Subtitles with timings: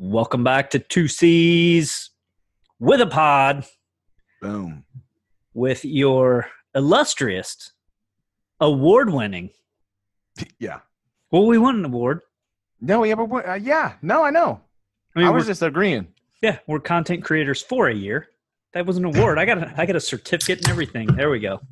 [0.00, 2.10] Welcome back to Two C's
[2.78, 3.66] with a pod
[4.40, 4.84] Boom.
[5.54, 7.72] with your illustrious,
[8.60, 9.50] award winning.
[10.60, 10.78] Yeah.
[11.32, 12.20] Well, we won an award.
[12.80, 14.60] No, yeah, but uh, yeah, no, I know.
[15.16, 16.06] I I, was just agreeing.
[16.42, 18.28] yeah, we're content creators for a year.
[18.74, 19.36] That was an award.
[19.40, 21.08] I got a, I got a certificate and everything.
[21.08, 21.60] There we go.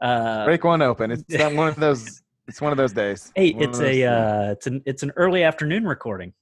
[0.00, 1.10] Uh, Break one open.
[1.10, 1.24] It's
[1.56, 2.22] one of those.
[2.46, 3.32] It's one of those days.
[3.34, 6.32] hey, One it's a uh, it's an it's an early afternoon recording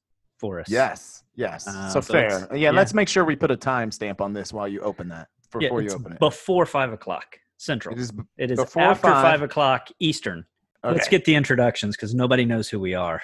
[0.40, 0.68] for us.
[0.70, 1.66] yes, yes.
[1.68, 2.48] Uh, so, so fair.
[2.50, 2.70] Yeah, yeah.
[2.70, 5.28] let's make sure we put a timestamp on this while you open that.
[5.60, 6.18] yeah, Before you open it.
[6.18, 7.94] before five o'clock central.
[7.94, 8.10] It is.
[8.12, 9.22] b- It is before after five.
[9.22, 10.44] five o'clock Eastern.
[10.82, 13.20] Let's get the introductions because nobody knows who we are.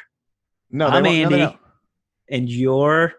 [0.70, 1.56] No, I'm Andy, no,
[2.30, 3.14] and you're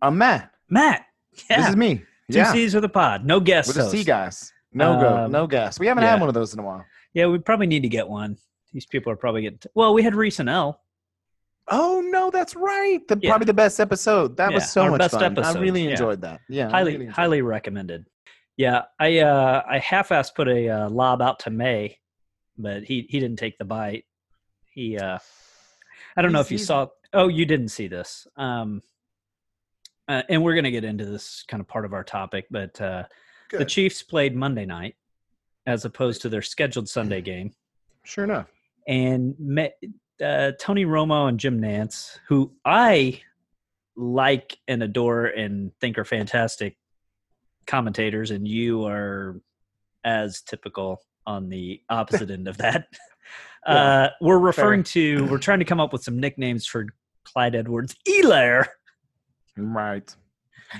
[0.00, 0.52] I'm Matt.
[0.68, 1.06] Matt.
[1.50, 1.96] Yeah, This is me.
[2.30, 3.24] two Yeah, C's with a pod.
[3.24, 3.92] No guest with a host.
[3.92, 4.52] C guys.
[4.72, 5.16] No go.
[5.24, 5.80] Um, No gas.
[5.80, 6.10] We haven't yeah.
[6.10, 6.84] had one of those in a while.
[7.14, 8.36] Yeah, we probably need to get one.
[8.72, 9.58] These people are probably getting.
[9.74, 10.80] well, we had Reese and L.
[11.70, 13.00] Oh no, that's right.
[13.08, 13.30] The, Yeah.
[13.30, 14.36] Probably the best episode.
[14.36, 15.24] That Yeah, was so much best fun.
[15.24, 16.40] episode, I really enjoyed that.
[16.48, 18.06] Yeah, highly really highly recommended.
[18.56, 21.98] Yeah, I uh I half-assed put a uh, lob out to May,
[22.58, 24.04] but he he didn't take the bite.
[24.74, 25.18] He uh
[26.16, 28.26] I don't know if you saw oh you didn't see this.
[28.36, 28.82] Um
[30.08, 32.80] uh, and we're going to get into this kind of part of our topic, but
[32.80, 33.04] uh
[33.52, 34.96] the Chiefs played Monday night
[35.66, 37.52] as opposed to their scheduled Sunday game.
[38.04, 38.48] Sure enough.
[38.88, 39.78] and met
[40.22, 43.20] uh, Tony Romo and Jim Nantz, who I
[43.96, 46.76] like and adore and think are fantastic
[47.66, 49.40] commentators, and you are
[50.04, 52.86] as typical on the opposite end of that.
[53.68, 56.86] Yeah, uh, we're referring to, we're trying to come up with some nicknames for
[57.24, 58.66] Clyde Edwards Elair.
[59.54, 60.16] Right.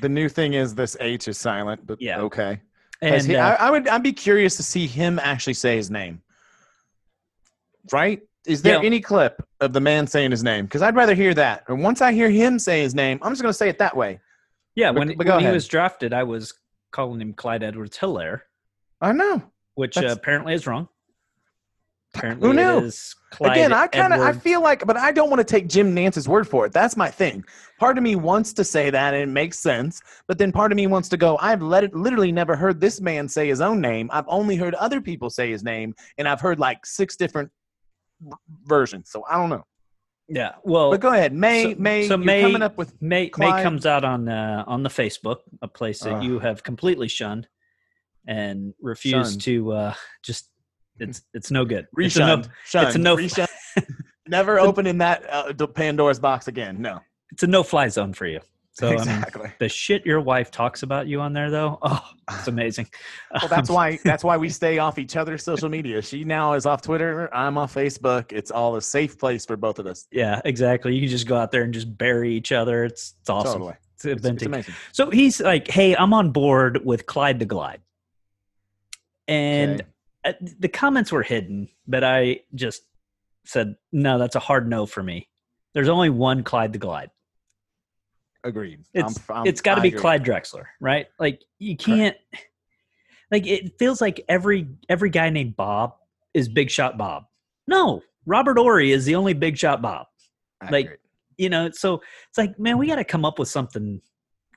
[0.01, 2.21] The new thing is this H is silent, but Yeah.
[2.23, 2.59] okay.
[3.03, 5.91] And he- uh, I, I would I'd be curious to see him actually say his
[5.91, 6.23] name.
[7.93, 8.23] Right?
[8.51, 8.87] Is there Yeah.
[8.87, 10.65] any clip of the man saying his name?
[10.65, 11.65] Because I'd rather hear that.
[11.69, 13.97] And once I hear him say his name, I'm just going to say it that
[13.97, 14.21] way.
[14.75, 16.53] yeah, but- when, but when he was drafted, I was
[16.91, 18.41] calling him Clyde Edwards Helaire,
[19.01, 19.43] I know.
[19.75, 20.89] which uh, apparently is wrong.
[22.15, 22.87] Apparently Who it knew?
[22.87, 25.69] is Clyde Again, I kind of I feel like, but I don't want to take
[25.69, 26.73] Jim Nantz's word for it.
[26.73, 27.45] That's my thing.
[27.79, 30.77] Part of me wants to say that and it makes sense, but then part of
[30.77, 31.39] me wants to go.
[31.41, 34.11] I've let it, literally never heard this man say his own name.
[34.13, 37.49] I've only heard other people say his name, and I've heard like six different
[38.21, 38.33] v-
[38.65, 39.11] versions.
[39.11, 39.65] So I don't know.
[40.29, 40.53] Yeah.
[40.63, 41.75] Well, But go ahead, May.
[41.75, 42.07] so- May.
[42.09, 45.39] so you're May- coming up with May May comes out on uh, on the Facebook,
[45.63, 46.23] a place that Ugh.
[46.25, 47.49] you have completely shunned
[48.29, 49.43] and refused Shunned.
[49.43, 50.49] to uh, just.
[50.99, 51.87] It's it's no good.
[51.97, 52.49] It's a no, reshunned.
[52.67, 52.87] Shunned.
[52.89, 53.49] it's a no- Reshunned.
[54.29, 56.81] never opening that uh, Pandora's box again.
[56.83, 57.01] No.
[57.33, 58.41] it's a no fly zone for you.
[58.81, 59.53] So I mean, exactly.
[59.59, 62.89] the shit your wife talks about you on there, though, oh, it's amazing.
[63.31, 66.01] Well, that's why um, that's why we stay off each other's social media.
[66.03, 67.33] She now is off Twitter.
[67.35, 68.33] I'm off Facebook.
[68.33, 70.07] It's all a safe place for both of us.
[70.11, 70.95] yeah, exactly.
[70.95, 72.85] You can just go out there and just bury each other.
[72.85, 73.53] It's it's awesome.
[73.53, 73.75] Totally.
[73.97, 74.75] It's It's, it's amazing.
[74.93, 77.83] So he's like, "Hey, I'm on board with Clyde the Glide,"
[79.29, 79.83] and
[80.27, 80.39] Okay.
[80.59, 82.83] the comments were hidden, but I just
[83.45, 85.29] said, "No, that's a hard no for me."
[85.75, 87.11] There's only one Clyde the Glide.
[88.45, 88.85] Agreed.
[88.95, 90.01] It's I'm- I'm- it's got to be agree.
[90.01, 91.07] Clyde Drexler, right?
[91.19, 92.17] Like you can't.
[93.31, 95.95] Like it feels like every every guy named Bob
[96.35, 97.25] is Big Shot Bob.
[97.69, 100.07] No, Robert Horry is the only Big Shot Bob.
[100.71, 101.01] like, Accurate.
[101.39, 104.01] you know so it's like man we got to come up with something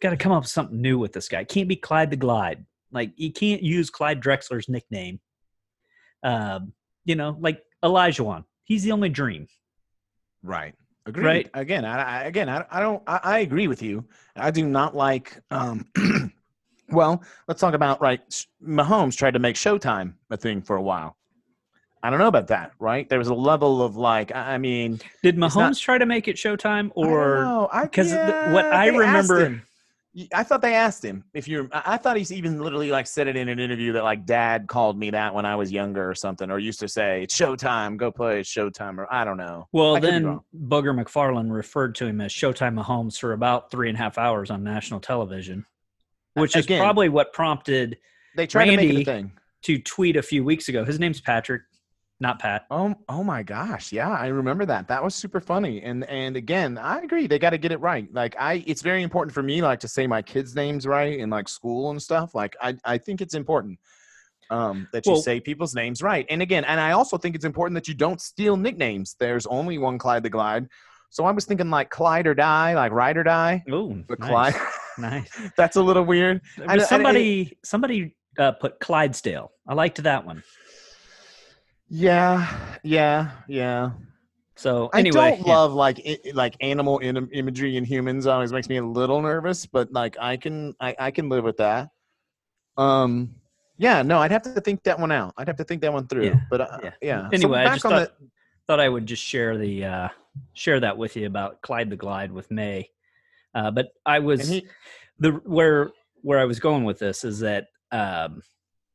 [0.01, 2.17] got to come up with something new with this guy it can't be clyde the
[2.17, 5.17] glide like you can't use clyde drexler's nickname
[6.23, 6.73] um
[7.05, 9.47] you know like olajuwon he's the only dream
[10.41, 10.73] right.
[11.05, 11.25] Agreed.
[11.25, 11.49] right.
[11.53, 14.05] Again, I, I again I, I don't I, I agree with you.
[14.35, 15.85] I do not like um
[16.89, 18.21] well, let's talk about right
[18.65, 21.17] Mahomes tried to make Showtime a thing for a while.
[22.01, 23.07] I don't know about that, right?
[23.07, 26.35] There was a level of like I mean, did mahomes not- try to make it
[26.37, 27.69] showtime or know.
[27.71, 29.61] I- 'cause the- what I remember-
[30.33, 31.67] I thought they asked him if you're.
[31.71, 34.97] I thought he's even literally like said it in an interview that like Dad called
[34.97, 38.11] me that when I was younger or something, or used to say it's Showtime, go
[38.11, 39.67] play it's Showtime, or I don't know.
[39.71, 43.97] well I then booger mcfarland referred to him as showtime mahomes for about three and
[43.97, 45.65] a half hours on national television
[46.35, 47.97] which is probably what prompted
[48.35, 49.31] They tried to make Randy- thing.
[49.63, 51.61] to tweet a few weeks ago his name's patrick
[52.23, 54.87] not pat Oh, oh my gosh, yeah, I remember that.
[54.87, 55.81] That was super funny.
[55.83, 57.27] And and again, I agree.
[57.27, 58.07] They got to get it right.
[58.11, 61.29] Like I, it's very important for me, like to say my kids' names right in
[61.29, 62.33] like school and stuff.
[62.33, 63.77] Like I, I think it's important
[64.49, 66.25] um, that you Well- say people's names right.
[66.29, 69.15] And again, and I also think it's important that you don't steal nicknames.
[69.19, 70.67] There's only one Clyde the Glide.
[71.09, 73.63] So I was thinking like Clyde or die, like ride or die.
[73.69, 74.29] oh But nice.
[74.29, 74.55] Clyde,
[74.97, 76.41] nice that's a little weird.
[76.57, 79.51] I was know- and it- somebody somebody uh, put Clydesdale.
[79.67, 80.41] I liked that one.
[81.95, 82.47] Yeah,
[82.83, 83.91] yeah, yeah.
[84.55, 85.55] So I anyway, don't yeah.
[85.55, 88.25] love like i- like animal in, imagery in humans.
[88.25, 91.57] Always makes me a little nervous, but like I can I, I can live with
[91.57, 91.89] that.
[92.77, 93.35] Um,
[93.77, 95.35] yeah, no, I'd have to think that one out.
[95.37, 96.25] I'd have to think that one through.
[96.25, 96.91] Yeah, But uh, yeah.
[97.01, 97.29] yeah.
[97.31, 98.13] Anyway, I back just thought-
[98.67, 100.09] thought I would just share the uh,
[100.53, 102.89] share that with you about Clyde the Glide with May.
[103.53, 104.65] Uh, but I was he,
[105.19, 105.91] the where
[106.23, 108.41] where I was going with this is that um,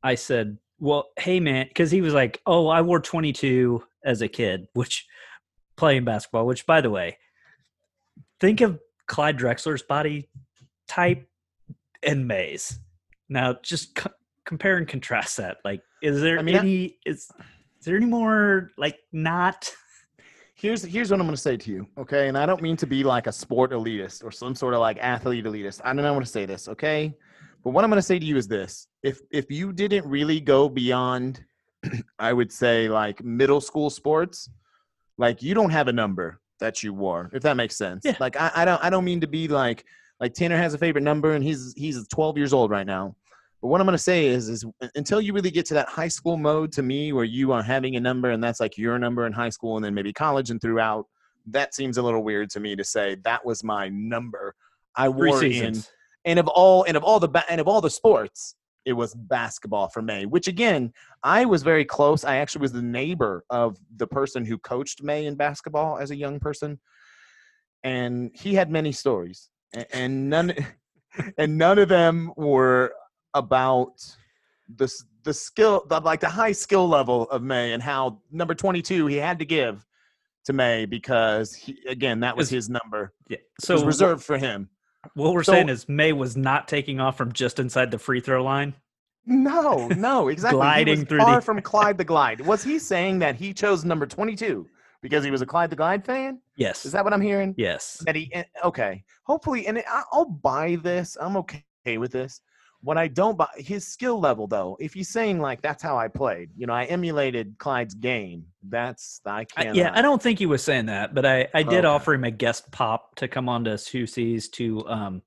[0.03, 4.27] I said, "Well, hey man," because he was like, "Oh, I wore 22 as a
[4.27, 5.05] kid," which
[5.75, 6.45] playing basketball.
[6.45, 7.17] Which, by the way,
[8.39, 10.29] think of Clyde Drexler's body
[10.87, 11.27] type
[12.03, 12.79] and May's.
[13.27, 14.11] Now, just co-
[14.45, 15.57] compare and contrast that.
[15.63, 17.29] Like, is there I mean, I- is
[17.79, 19.71] is there any more like not?
[20.55, 22.27] here's here's what I'm going to say to you, okay?
[22.27, 24.97] And I don't mean to be like a sport elitist or some sort of like
[24.99, 25.81] athlete elitist.
[25.83, 27.15] I don't know how to say this, okay?
[27.63, 30.39] But what I'm going to say to you is this: if if you didn't really
[30.39, 31.43] go beyond,
[32.19, 34.49] I would say like middle school sports,
[35.17, 38.03] like you don't have a number that you wore, if that makes sense.
[38.05, 38.15] Yeah.
[38.19, 39.85] Like I, I don't I don't mean to be like
[40.19, 43.15] like Tanner has a favorite number and he's he's 12 years old right now.
[43.61, 44.65] But what I'm going to say is, is
[44.95, 47.97] until you really get to that high school mode to me, where you are having
[47.97, 50.61] a number and that's like your number in high school and then maybe college and
[50.61, 51.07] throughout,
[51.47, 54.55] that seems a little weird to me to say that was my number.
[54.95, 55.75] I wore in.
[56.25, 58.55] And of all and of all the and of all the sports,
[58.85, 60.25] it was basketball for May.
[60.25, 60.93] Which again,
[61.23, 62.23] I was very close.
[62.23, 66.15] I actually was the neighbor of the person who coached May in basketball as a
[66.15, 66.79] young person,
[67.83, 69.49] and he had many stories,
[69.93, 70.53] and none
[71.37, 72.93] and none of them were
[73.33, 73.93] about
[74.75, 74.91] the
[75.23, 79.07] the skill, the, like the high skill level of May, and how number twenty two
[79.07, 79.85] he had to give
[80.45, 83.13] to May because he, again that was his number.
[83.27, 83.37] Yeah.
[83.37, 84.69] It So was reserved for him.
[85.13, 88.19] What we're So- saying is May was not taking off from just inside the free
[88.19, 88.73] throw line.
[89.25, 90.57] No, no, exactly.
[90.57, 92.41] Gliding through far the- from Clyde the Glide.
[92.41, 94.67] Was he saying that he chose number twenty two
[95.01, 96.39] because he was a Clyde the Glide fan?
[96.55, 96.85] Yes.
[96.85, 97.53] Is that what I'm hearing?
[97.57, 98.01] yes.
[98.05, 101.63] that he eh, okay hopefully and i'll buy this i'm okay
[101.97, 102.41] with this
[102.81, 106.07] what i don't buy his skill level though if he's saying like that's how i
[106.07, 110.39] played you know i emulated clyde's game that's i I, can't yeah, I don't think
[110.39, 111.87] he was saying that, but I, I did Okay.
[111.87, 115.21] offer him a guest pop to come on to C's to um,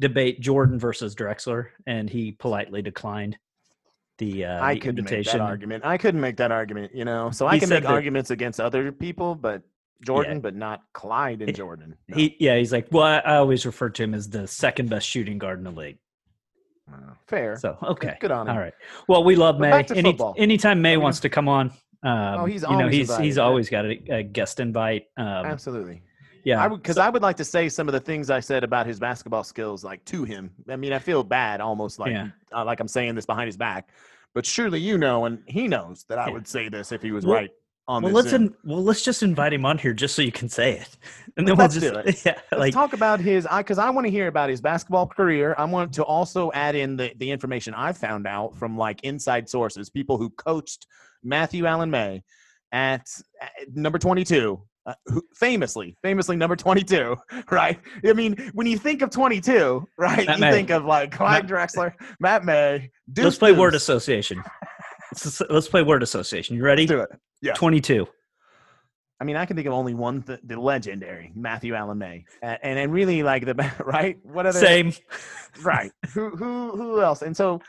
[0.00, 3.36] debate Jordan versus Drexler, and he politely declined
[4.18, 7.46] the, uh, i couldn't make that argument i couldn't make that argument you know so
[7.46, 9.62] i He can make that- arguments against other people but
[10.04, 12.16] jordan but not clyde and He- jordan No.
[12.16, 15.08] He, yeah, he's like, well, I, I always refer to him as the second best
[15.08, 15.98] shooting guard in the league.
[16.92, 16.96] Uh,
[17.26, 18.74] fair So okay, good on him All right.
[19.08, 19.84] Well, we love May.
[19.94, 21.70] Any, anytime May wants to come on,
[22.02, 25.06] um, Oh, he's you know always he's he's always got a, a guest invite.
[25.16, 26.02] Um, absolutely
[26.44, 28.64] yeah, I would because I would like to say some of the things I said
[28.64, 30.50] about his basketball skills, like to him.
[30.68, 32.28] I mean, I feel bad, almost like Yeah.
[32.52, 33.90] uh, like I'm saying this behind his back,
[34.34, 36.32] but surely you know, and he knows that I Yeah.
[36.32, 37.50] would say this if he was Well- right
[37.88, 38.42] on well, let's Zoom.
[38.42, 40.96] in, well let's just invite him on here just so you can say it,
[41.36, 43.90] and then Let's we'll do just yeah, Let's like talk about his, I because I
[43.90, 45.54] want to hear about his basketball career.
[45.58, 49.48] I want to also add in the the information I found out from like inside
[49.48, 50.86] sources, people who coached
[51.22, 52.22] Matthew Allen May
[52.70, 53.08] at,
[53.40, 54.60] at number 22.
[54.84, 57.16] Uh, who, famously, famously number 22,
[57.52, 57.78] right?
[58.04, 60.50] I mean, when you think of 22, right, Matt you May.
[60.50, 62.90] think of like Clyde Drexler, Matt May.
[63.12, 64.42] Deuce let's play word association.
[65.12, 66.56] Let's, let's play word association.
[66.56, 66.82] You ready?
[66.82, 67.20] Let's do it.
[67.40, 67.52] Yeah.
[67.54, 68.06] Twenty-two.
[69.20, 72.58] I mean, I can think of only one, th- the legendary Matthew Allen May, and,
[72.62, 73.54] and and really like the
[73.84, 74.18] right.
[74.24, 74.92] What other Same.
[75.62, 77.60] right who who who else and so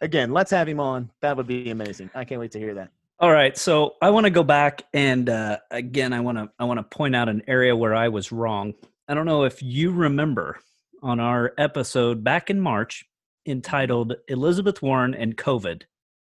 [0.00, 2.90] again let's have him on that would be amazing i can't wait to hear that
[3.20, 6.64] All right, so I want to go back and uh, again, I want to I
[6.64, 8.74] want to point out an area where I was wrong.
[9.08, 10.60] I don't know if you remember
[11.02, 13.04] on our episode back in March
[13.44, 15.82] entitled "Elizabeth Warren and COVID,"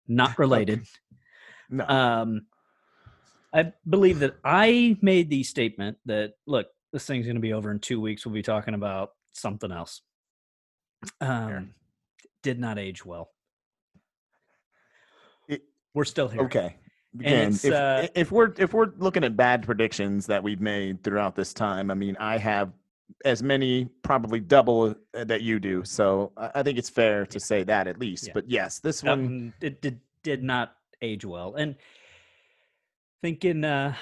[0.08, 0.86] not related.
[1.70, 2.46] no um,
[3.54, 7.70] I believe that I made the statement that look, this thing's going to be over
[7.72, 8.26] in two weeks.
[8.26, 10.02] We'll be talking about something else.
[11.22, 11.74] Um,
[12.42, 13.30] did not age well.
[15.48, 16.42] It- We're still here.
[16.44, 16.76] okay
[17.20, 21.36] again if, uh, if we're if we're looking at bad predictions that we've made throughout
[21.36, 22.72] this time i mean i have
[23.26, 27.40] as many probably double uh, that you do so i, I think it's fair to
[27.40, 28.34] say that at least Yeah.
[28.34, 31.56] but yes this That one it did did not age well.
[31.56, 31.76] And
[33.22, 33.94] thinking uh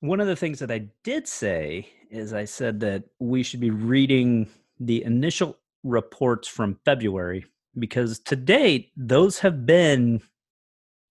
[0.00, 3.70] one of the things that I did say is I said that we should be
[3.70, 4.48] reading
[4.80, 7.44] the initial reports from February
[7.78, 10.20] because to date those have been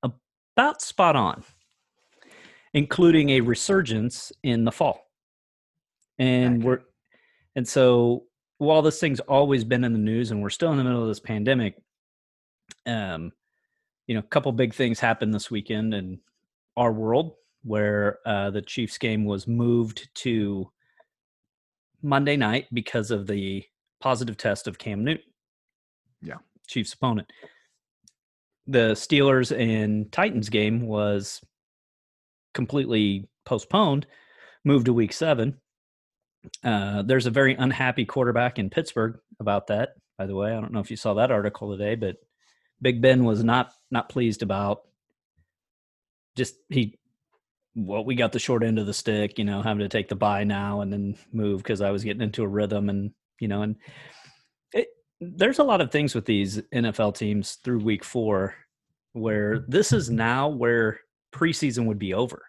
[0.03, 1.43] about spot on,
[2.73, 5.05] including a resurgence in the fall.
[6.17, 6.81] And we're
[7.59, 8.23] and so
[8.57, 11.09] while this thing's always been in the news and we're still in the middle of
[11.09, 11.75] this pandemic,
[12.85, 13.33] um,
[14.07, 16.21] you know, a couple big things happened this weekend in
[16.77, 17.33] our world.
[17.65, 20.71] where uh, the Chiefs game was moved to
[22.01, 23.65] Monday night because of the
[23.99, 25.25] positive test of Cam Newton.
[26.21, 26.37] Yeah.
[26.65, 27.29] Chiefs opponent.
[28.67, 31.41] The Steelers and Titans game was
[32.53, 34.07] completely postponed,
[34.63, 35.59] moved to week seven.
[36.63, 40.51] Uh, there's a very unhappy quarterback in Pittsburgh about that, by the way.
[40.51, 42.17] I don't know if you saw that article today, but
[42.81, 44.81] Big Ben was not not pleased about
[46.35, 46.97] just he
[47.75, 50.15] well, we got the short end of the stick, you know, having to take the
[50.15, 53.61] buy now and then move because I was getting into a rhythm and you know,
[53.61, 53.75] and
[54.73, 54.87] it,
[55.21, 58.55] there's a lot of things with these NFL teams through week four
[59.13, 60.99] where this is now where
[61.33, 62.43] preseason would be over.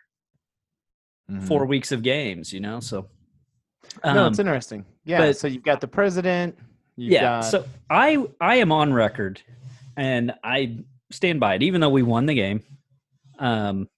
[1.31, 1.43] Mhm.
[1.47, 3.09] Four weeks of games, you know, so
[4.05, 4.85] no, um, it's interesting.
[5.05, 5.19] Yeah.
[5.19, 6.57] but- so you've got the president.
[7.01, 9.41] You've yeah Got, so i i am on record
[9.97, 10.77] and i
[11.11, 12.63] stand by it even though we won the game
[13.39, 13.89] um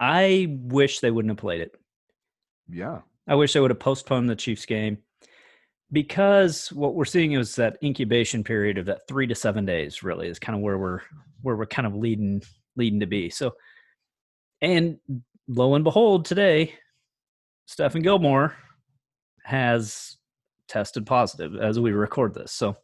[0.00, 1.76] i wish they wouldn't have played it
[2.68, 2.98] yeah.
[3.28, 4.98] i wish they would have postponed the chiefs game
[5.92, 10.26] because what we're seeing is that incubation period of that three to seven days really
[10.26, 11.00] is kind of where we're
[11.42, 12.42] where we're kind of leading
[12.74, 13.52] leading to be so
[14.62, 14.98] and
[15.46, 16.74] lo and behold today
[17.66, 18.52] stephen gilmore
[19.44, 20.16] has
[20.68, 22.76] tested positive as we record this so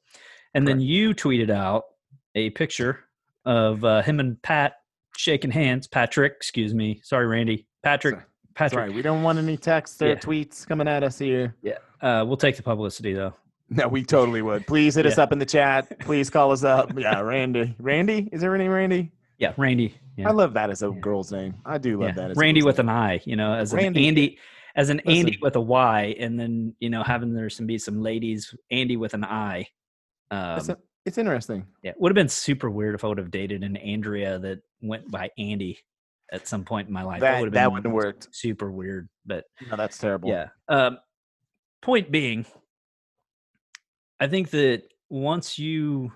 [0.55, 1.85] and then you tweeted out
[2.35, 3.01] a picture
[3.45, 4.75] of uh, him and pat
[5.17, 8.25] shaking hands patrick excuse me sorry randy patrick Sorry.
[8.55, 8.95] Patrick right.
[8.95, 10.15] We don't want any texts or Yeah.
[10.15, 11.55] tweets coming at us here.
[12.01, 13.35] uh, we'll take the publicity though
[13.69, 14.67] No, we totally would.
[14.67, 15.99] Please hit us up in the chat.
[16.01, 16.91] Please call us up.
[16.99, 17.75] Yeah, Randy.
[17.79, 18.31] Randy?
[18.33, 19.13] Is there name Randy?
[19.39, 20.31] yeah randy yeah.
[20.31, 21.01] I love that as a Yeah.
[21.01, 21.57] girl's name.
[21.67, 22.89] I do love Yeah, that as a Randy with name.
[22.89, 24.09] an I, you know, as an Randy.
[24.09, 24.39] Andy,
[24.77, 28.01] as an Andy with a Y, and then you know having there some be some
[28.03, 29.67] ladies Andy with an I.
[30.31, 31.67] Um, It's, a- it's interesting.
[31.83, 35.11] yeah, would have been super weird if I would have dated an Andrea that went
[35.11, 35.79] by Andy
[36.33, 37.21] at some point in my life.
[37.21, 38.29] That would have that wouldn't worked.
[38.33, 40.29] super weird, but No, that's terrible.
[40.29, 40.49] yeah.
[40.69, 40.99] Um,
[41.83, 42.45] point being,
[44.19, 46.11] I think that once you,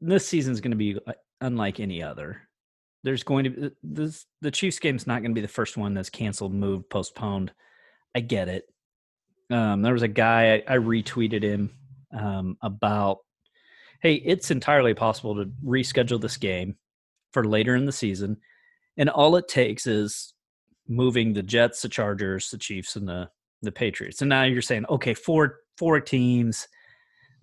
[0.00, 2.47] this season's going to be uh, unlike any other.
[3.08, 5.94] There's going to be this the Chiefs game's not going to be the first one
[5.94, 7.52] that's canceled, moved, postponed.
[8.14, 8.64] I get it.
[9.50, 11.70] Um, there was a guy I, I retweeted him
[12.12, 13.20] um, about,
[14.02, 16.76] hey, it's entirely possible to reschedule this game
[17.32, 18.36] for later in the season,
[18.98, 20.34] and all it takes is
[20.86, 23.30] moving the Jets, the Chargers, the Chiefs, and the
[23.62, 24.20] the Patriots.
[24.20, 26.68] And now you're saying, okay, four four teams.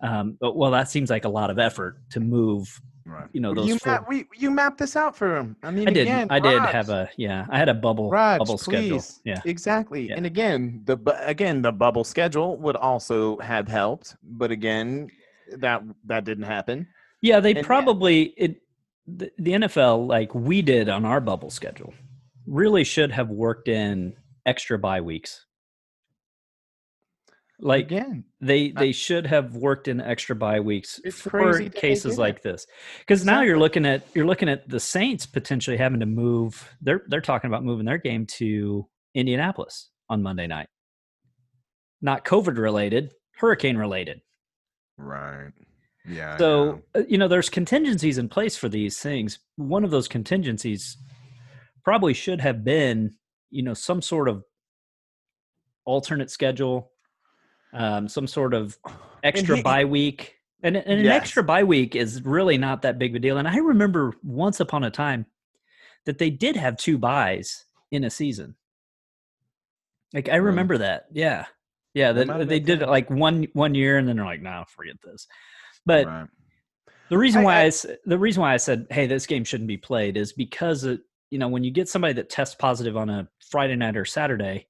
[0.00, 2.80] Um, but well, that seems like a lot of effort to move.
[3.04, 3.28] Right.
[3.32, 5.56] You know, those you, four- map, we, you mapped this out for him.
[5.62, 6.02] I mean, I did.
[6.02, 7.46] again, I did Raj, have a yeah.
[7.48, 8.98] I had a bubble Raj, bubble schedule.
[8.98, 9.20] please.
[9.24, 9.40] Yeah.
[9.44, 10.08] Exactly.
[10.08, 10.16] Yeah.
[10.16, 15.08] And again, the bu- again the bubble schedule would also have helped, but again,
[15.56, 16.88] that that didn't happen.
[17.22, 17.62] Yeah, they And yeah.
[17.64, 18.60] probably it
[19.06, 21.94] the, the NFL like we did on our bubble schedule
[22.46, 25.45] really should have worked in extra bye weeks.
[27.58, 31.72] Like again, they I- they should have worked in extra bye weeks for crazy that
[31.74, 32.66] they cases like this.
[33.00, 36.76] Because now you're looking at you're looking at the Saints potentially having to move.
[36.82, 40.68] They're they're talking about moving their game to Indianapolis on Monday night.
[42.02, 44.20] Not COVID related, hurricane related.
[44.98, 45.50] right?
[46.08, 46.36] Yeah.
[46.36, 49.38] So, uh, you know, there's contingencies in place for these things.
[49.56, 50.96] One of those contingencies
[51.82, 53.16] probably should have been,
[53.50, 54.44] you know, some sort of
[55.84, 56.92] alternate schedule,
[57.76, 58.76] um, some sort of
[59.22, 60.34] extra he- bye week.
[60.62, 61.20] And, and an Yes.
[61.22, 63.36] extra bye week is really not that big of a deal.
[63.38, 65.26] And I remember once upon a time
[66.06, 68.56] that they did have two buys in a season.
[70.14, 70.46] Like I Really?
[70.46, 71.06] remember that.
[71.12, 71.46] Yeah.
[71.94, 74.64] Yeah, That have they did it like one one year and then they're like, "No,
[74.68, 75.26] forget this."
[75.86, 76.26] But right.
[77.08, 77.72] the reason I- why I- I,
[78.04, 81.38] the reason why I said, "Hey, this game shouldn't be played," is because it, you
[81.38, 84.66] know when you get somebody that tests positive on a Friday night or Saturday,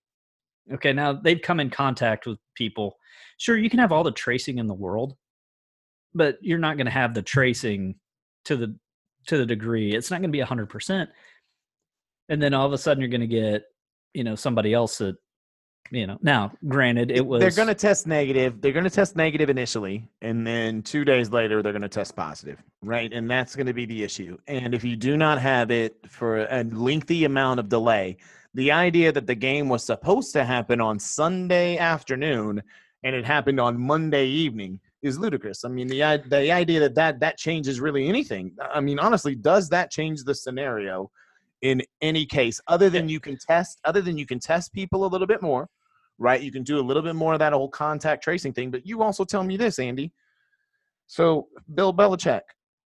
[0.74, 2.96] okay, now they've come in contact with people.
[3.38, 5.16] Sure, you can have all the tracing in the world,
[6.14, 7.96] but you're not going to have the tracing
[8.44, 8.76] to the
[9.26, 9.94] to the degree.
[9.94, 11.10] It's not going to be hundred percent.
[12.28, 13.64] And then all of a sudden, you're going to get
[14.14, 15.16] you know somebody else that
[15.90, 16.18] you know.
[16.22, 18.60] Now, granted, it was They're going to test negative.
[18.60, 22.16] They're going to test negative initially, and then two days later, they're going to test
[22.16, 23.12] positive, right?
[23.12, 24.36] And that's going to be the issue.
[24.46, 28.16] And if you do not have it for a lengthy amount of delay,
[28.54, 32.62] the idea that the game was supposed to happen on Sunday afternoon
[33.02, 35.64] and it happened on Monday evening is ludicrous.
[35.64, 38.52] I mean, the the idea that that that changes really anything.
[38.60, 41.10] I mean, honestly, does that change the scenario
[41.62, 45.08] in any case other than you can test other than you can test people a
[45.08, 45.68] little bit more,
[46.18, 46.40] right?
[46.40, 49.02] You can do a little bit more of that whole contact tracing thing, but you
[49.02, 50.12] also tell me this, Andy.
[51.06, 52.40] So, Bill Belichick,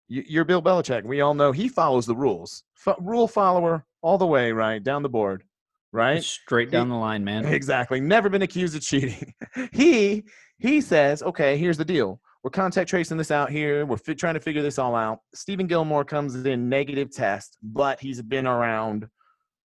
[0.08, 1.04] You- You're Bill Belichick.
[1.06, 2.64] We all know he follows the rules.
[2.86, 5.44] F- rule follower all the way, right down the board,
[5.92, 6.24] right?
[6.24, 7.46] Straight down the line, man.
[7.46, 8.00] Exactly.
[8.02, 9.34] Never been accused of cheating.
[9.72, 10.24] he
[10.58, 12.20] he says, okay, here's the deal.
[12.44, 13.86] We're contact tracing this out here.
[13.86, 15.20] We're fi- trying to figure this all out.
[15.36, 19.08] Stephen Gilmore comes in negative test, but he's been around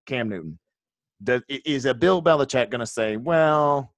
[0.08, 0.60] Cam Newton.
[1.48, 3.94] Is a Bill Belichick going to say, well,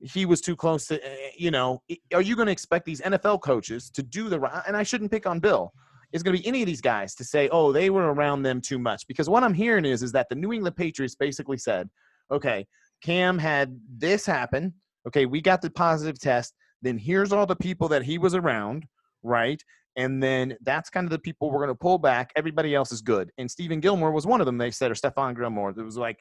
[0.00, 1.82] he was too close to, eh, you know,
[2.12, 4.62] are you going to expect these NFL coaches to do the right?
[4.66, 5.72] And I shouldn't pick on Bill.
[6.12, 8.60] Is going to be any of these guys to say, oh, they were around them
[8.60, 9.06] too much?
[9.08, 11.88] Because what I'm hearing is, is that the New England Patriots basically said,
[12.30, 12.66] okay,
[13.02, 14.74] Cam had this happen.
[15.08, 16.54] Okay, we got the positive test.
[16.82, 18.86] Then here's all the people that he was around,
[19.22, 19.60] right?
[19.96, 22.32] And then that's kind of the people we're going to pull back.
[22.36, 23.30] Everybody else is good.
[23.38, 25.70] And Stephen Gilmore was one of them, they said, or Stephon Gilmore.
[25.70, 26.20] It was like,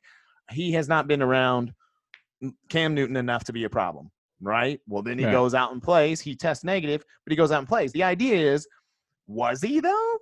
[0.51, 1.73] he has not been around
[2.69, 4.79] Cam Newton enough to be a problem, right?
[4.87, 5.31] Well, then he Right.
[5.31, 6.19] goes out and plays.
[6.19, 7.91] He tests negative, but he goes out and plays.
[7.93, 8.67] The idea is,
[9.27, 10.17] was he though?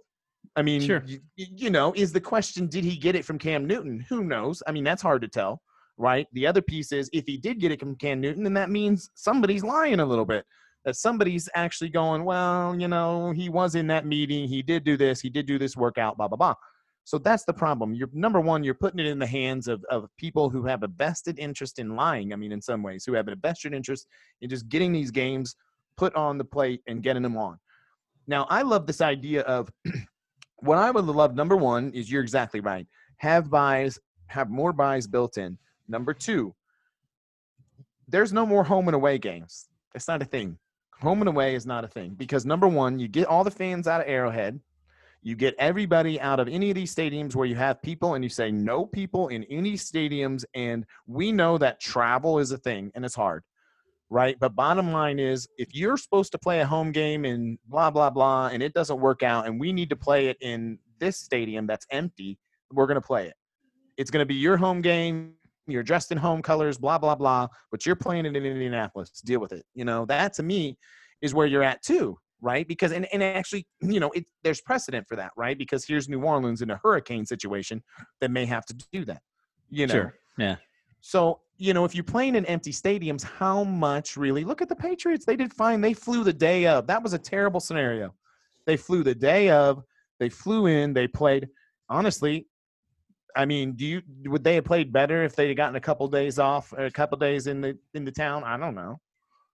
[0.55, 1.03] I mean, Sure.
[1.07, 4.05] you, you know, is the question, did he get it from Cam Newton?
[4.09, 4.61] Who knows?
[4.67, 5.61] I mean, that's hard to tell,
[5.97, 6.27] right?
[6.33, 9.09] The other piece is, if he did get it from Cam Newton, then that means
[9.15, 10.45] somebody's lying a little bit.
[10.83, 14.47] That somebody's actually going, well, you know, he was in that meeting.
[14.47, 15.21] He did do this.
[15.21, 16.55] He did do this workout, blah, blah, blah.
[17.03, 17.93] So that's the problem.
[17.93, 20.87] You're number one, you're putting it in the hands of, of people who have a
[20.87, 22.31] vested interest in lying.
[22.31, 24.07] I mean, in some ways, who have a vested interest
[24.41, 25.55] in just getting these games
[25.97, 27.57] put on the plate and getting them on.
[28.27, 29.69] Now, I love this idea of
[30.57, 31.35] what I would love.
[31.35, 32.87] Number one is you're exactly right.
[33.17, 35.57] Have buys, have more buys built in.
[35.87, 36.55] Number two,
[38.07, 39.67] there's no more home and away games.
[39.95, 40.57] It's not a thing.
[41.01, 43.87] Home and away is not a thing because number one, you get all the fans
[43.87, 44.59] out of Arrowhead.
[45.23, 48.29] You get everybody out of any of these stadiums where you have people and you
[48.29, 50.43] say no people in any stadiums.
[50.55, 53.43] And we know that travel is a thing and it's hard,
[54.09, 54.35] right?
[54.39, 58.09] But bottom line is if you're supposed to play a home game and blah, blah,
[58.09, 61.67] blah, and it doesn't work out and we need to play it in this stadium
[61.67, 62.39] that's empty,
[62.71, 63.35] we're going to play it.
[63.97, 65.33] It's going to be your home game.
[65.67, 69.21] You're dressed in home colors, blah, blah, blah, but you're playing it in Indianapolis.
[69.23, 69.63] Deal with it.
[69.75, 70.79] You know, that to me
[71.21, 72.67] is where you're at too right?
[72.67, 75.57] Because and, and actually, you know, it, there's precedent for that, right?
[75.57, 77.81] Because here's New Orleans in a hurricane situation
[78.19, 79.21] that may have to do that.
[79.69, 80.15] You know, Sure.
[80.37, 80.55] Yeah.
[80.99, 84.43] so you know, if you're playing in empty stadiums, how much really?
[84.43, 85.79] Look at the Patriots; they did fine.
[85.79, 86.87] They flew the day of.
[86.87, 88.13] That was a terrible scenario.
[88.65, 89.83] They flew the day of.
[90.19, 90.93] They flew in.
[90.93, 91.47] They played.
[91.87, 92.47] Honestly,
[93.35, 96.07] I mean, do you would they have played better if they had gotten a couple
[96.07, 98.43] days off or a couple days in the in the town?
[98.43, 98.99] I don't know.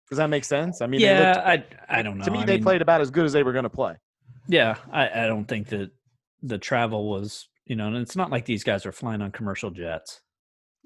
[0.09, 0.81] Does that make sense?
[0.81, 2.25] I mean, yeah, looked- I I don't know.
[2.25, 3.95] to me, I they mean, played about as good as they were going to play.
[4.47, 5.91] Yeah, I, I don't think that
[6.41, 9.69] the travel was, you know, and it's not like these guys are flying on commercial
[9.71, 10.21] jets.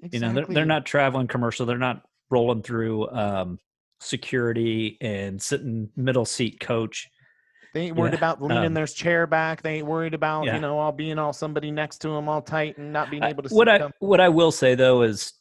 [0.02, 0.18] Exactly.
[0.18, 1.64] You know, they're, they're not traveling commercial.
[1.64, 3.58] They're not rolling through um,
[4.00, 7.08] security and sitting middle seat coach.
[7.74, 9.62] They ain't worried yeah, about leaning um, their chair back.
[9.62, 10.56] They ain't worried about Yeah.
[10.56, 13.44] you know all being all somebody next to them all tight and not being able
[13.44, 13.54] to.
[13.54, 15.32] what sit I what I will say though is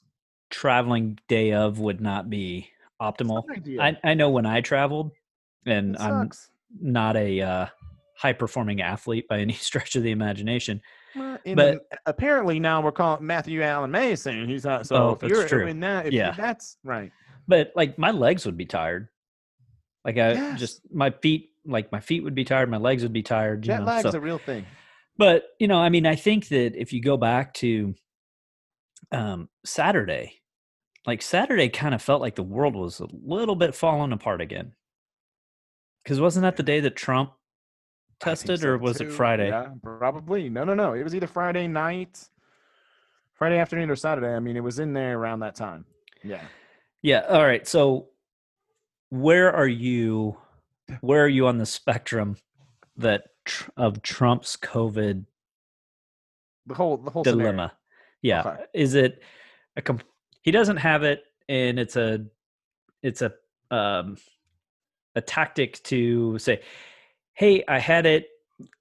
[0.49, 2.69] traveling day of would not be
[3.01, 3.43] optimal.
[3.79, 5.11] I I know when I traveled,
[5.65, 6.29] and I'm
[6.79, 7.65] not a uh,
[8.17, 10.81] high performing athlete by any stretch of the imagination.
[11.15, 14.47] Well, but- apparently now we're calling Matthew Allen Mason.
[14.47, 14.87] He's not.
[14.87, 15.67] So Oh, if that's you're true.
[15.67, 16.31] in that, if Yeah.
[16.31, 17.11] that's right.
[17.47, 19.09] But like my legs would be tired.
[20.05, 20.59] Like I Yes.
[20.59, 23.65] just my feet like my feet would be tired, my legs would be tired.
[23.65, 24.65] You Jet know, lag's so- a real thing.
[25.17, 27.93] But you know, I mean, I think that if you go back to
[29.11, 30.40] um, Saturday,
[31.05, 34.73] like Saturday, kind of felt like the world was a little bit falling apart again.
[36.03, 37.31] Because wasn't that the day that Trump
[38.19, 39.11] tested, so, or was it.
[39.11, 39.49] Friday?
[39.49, 40.49] Yeah, probably.
[40.49, 40.93] No, no, no.
[40.93, 42.27] It was either Friday night,
[43.33, 44.33] Friday afternoon, or Saturday.
[44.33, 45.85] I mean, it was in there around that time.
[46.23, 46.41] Yeah.
[47.01, 47.21] Yeah.
[47.29, 47.67] All right.
[47.67, 48.09] So,
[49.09, 50.37] where are you?
[51.01, 52.37] Where are you on the spectrum
[52.97, 53.23] that
[53.77, 55.25] of Trump's COVID
[56.67, 57.51] The whole the whole scenario.
[57.51, 57.73] dilemma?
[58.21, 58.41] Yeah.
[58.41, 58.63] Okay.
[58.73, 59.21] Is it
[59.77, 59.99] a com-
[60.41, 62.25] he doesn't have it and it's a
[63.03, 63.33] it's a
[63.69, 64.17] um
[65.15, 66.61] a tactic to say,
[67.33, 68.27] "Hey, I had it.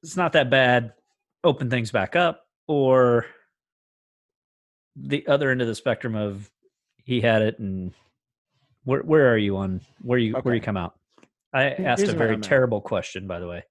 [0.02, 0.92] It's not that bad.
[1.42, 3.26] Open things back up." Or
[4.96, 6.50] the other end of the spectrum of
[7.04, 7.92] he had it and
[8.84, 10.94] where where are you on where you where you come out?
[11.52, 13.64] I asked here's a very terrible question by the way.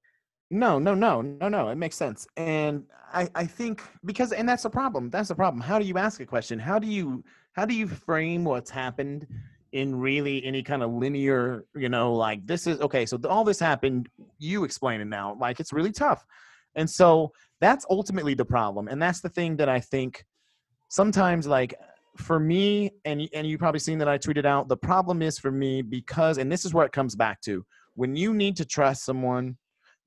[0.51, 1.69] No, no, no, no, no.
[1.69, 2.27] It makes sense.
[2.35, 5.09] And I, I think because and that's the problem.
[5.09, 5.61] That's the problem.
[5.61, 6.57] How do you ask a question?
[6.57, 9.27] How do you how do you frame what's happened
[9.71, 13.59] in really any kind of linear, you know, like this is okay, so all this
[13.59, 14.09] happened,
[14.39, 15.37] you explain it now.
[15.39, 16.25] Like it's really tough.
[16.75, 17.31] And so
[17.61, 18.87] that's ultimately the problem.
[18.87, 20.25] And that's the thing that I think
[20.89, 21.75] sometimes like
[22.17, 25.51] for me and and you probably seen that I tweeted out the problem is for
[25.51, 29.05] me because and this is where it comes back to when you need to trust
[29.05, 29.55] someone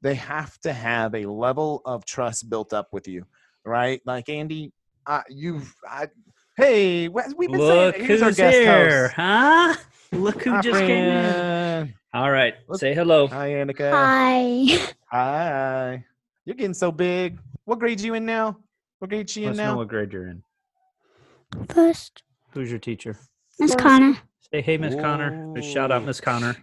[0.02, 3.24] they have to have a level of trust built up with you,
[3.64, 4.00] right?
[4.04, 4.72] Like Andy,
[5.06, 6.08] uh, you've, I,
[6.56, 9.14] hey, we- we've been Look saying, here's who's our guest here, host.
[9.16, 9.74] huh?
[10.12, 11.94] Look who Hi, just came in.
[12.14, 13.26] All right, Look- say hello.
[13.28, 13.90] Hi, Annika.
[13.90, 14.92] Hi.
[15.10, 16.04] Hi.
[16.44, 17.38] You're getting so big.
[17.64, 18.58] What grade you in now?
[18.98, 19.76] What grade she in Let's know now?
[19.76, 20.42] what grade you're in.
[21.68, 23.16] First, Who's your teacher?
[23.58, 24.18] Miss Connor.
[24.52, 25.54] Say hey, Miss Connor.
[25.56, 26.06] Just shout out Ooh.
[26.06, 26.56] Miss Connor.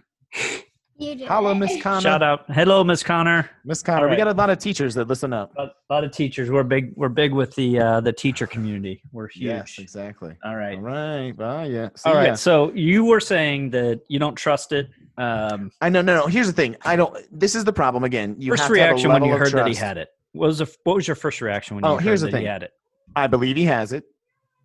[1.00, 1.54] You do Hello.
[1.54, 2.00] Miss Connor.
[2.02, 3.48] Shout out, hello, Miss Connor.
[3.64, 4.04] Miss Connor.
[4.04, 5.50] All We got a lot of teachers that listen up.
[5.56, 6.50] A lot of teachers.
[6.50, 6.92] We're big.
[6.94, 9.02] We're big with the uh, the teacher community.
[9.10, 9.44] We're huge.
[9.44, 10.36] Yes, exactly.
[10.44, 10.76] All right.
[10.76, 11.34] All right.
[11.38, 11.88] Oh, yeah.
[11.96, 12.28] See All right.
[12.28, 12.34] ya.
[12.34, 14.90] So you were saying that you don't trust it.
[15.16, 16.02] Um, I know.
[16.02, 16.26] No, no.
[16.26, 16.76] Here's the thing.
[16.82, 17.16] I don't.
[17.32, 18.36] This is the problem again.
[18.38, 19.96] You first have to have a reaction when you level of heard that he had
[19.96, 20.10] it.
[20.32, 22.40] What was the, what was your first reaction when you Oh, heard here's the that
[22.40, 22.72] he had it?
[23.16, 24.04] I believe he has it.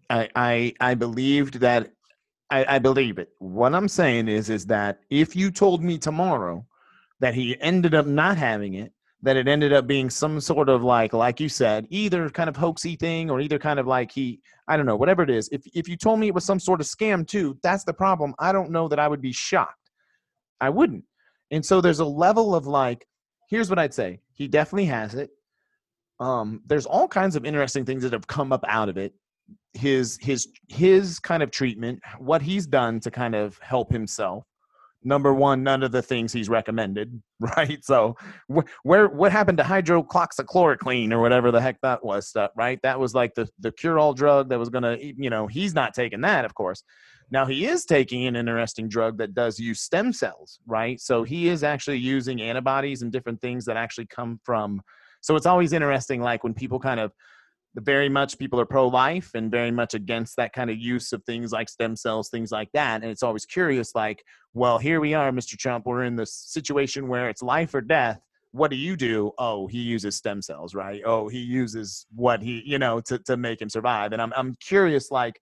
[0.09, 1.91] I I I believed that.
[2.49, 3.29] I, I believe it.
[3.39, 6.65] What I'm saying is, is that if you told me tomorrow
[7.19, 8.91] that he ended up not having it,
[9.23, 12.55] that it ended up being some sort of like, like you said, either kind of
[12.55, 15.49] hoaxy thing or either kind of like he, I don't know, whatever it is.
[15.51, 18.35] If if you told me it was some sort of scam too, that's the problem.
[18.37, 19.89] I don't know that I would be shocked.
[20.61, 21.05] I wouldn't.
[21.49, 23.07] And so there's a level of like,
[23.49, 24.19] here's what I'd say.
[24.33, 25.31] He definitely has it.
[26.19, 29.15] Um, there's all kinds of interesting things that have come up out of it
[29.73, 34.45] his his his kind of treatment what he's done to kind of help himself.
[35.03, 37.83] Number one none of the things he's recommended right?
[37.83, 38.15] So
[38.53, 42.79] wh- where what happened to hydroxychloroquine or whatever the heck that was stuff right?
[42.83, 45.93] That was like the the cure all drug that was gonna you know he's not
[45.93, 46.83] taking that of course.
[47.31, 50.99] Now he is taking an interesting drug that does use stem cells right?
[50.99, 54.81] So he is actually using antibodies and different things that actually come from
[55.25, 57.11] so it's always interesting like when people kind of
[57.83, 61.51] very much people are pro-life and very much against that kind of use of things
[61.51, 65.31] like stem cells things like that and it's always curious like well here we are
[65.31, 68.19] mr trump we're in this situation where it's life or death.
[68.51, 69.31] What do you do?
[69.37, 71.01] Oh he uses stem cells right?
[71.05, 74.13] Oh he uses what he you know to, to make him survive.
[74.13, 75.39] And i'm, I'm curious like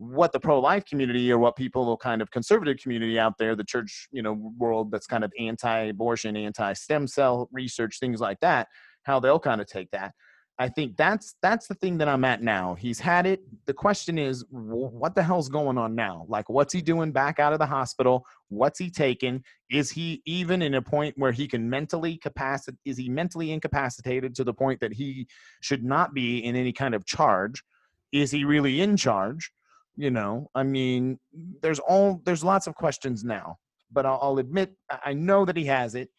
[0.00, 4.08] what the pro-life community or what people kind of conservative community out there the church
[4.10, 8.66] you know world that's kind of anti-abortion anti-stem cell research things like that
[9.02, 10.14] how they'll kind of take that
[10.60, 12.74] I think that's that's the thing that I'm at now.
[12.74, 13.40] He's had it.
[13.64, 16.26] The question is, what the hell's going on now?
[16.28, 18.26] Like, what's he doing back out of the hospital?
[18.48, 19.42] What's he taking?
[19.70, 22.76] Is he even in a point where he can mentally capacit?
[22.84, 25.26] Is he mentally incapacitated to the point that he
[25.62, 27.64] should not be in any kind of charge?
[28.12, 29.50] Is he really in charge?
[29.96, 31.18] You know, I mean,
[31.62, 33.56] there's all there's lots of questions now.
[33.90, 36.10] But I'll, I'll admit, I I know that he has it,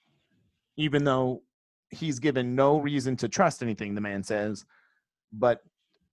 [0.78, 1.44] even though
[1.92, 4.66] he's given no reason to trust anything the man says
[5.34, 5.62] but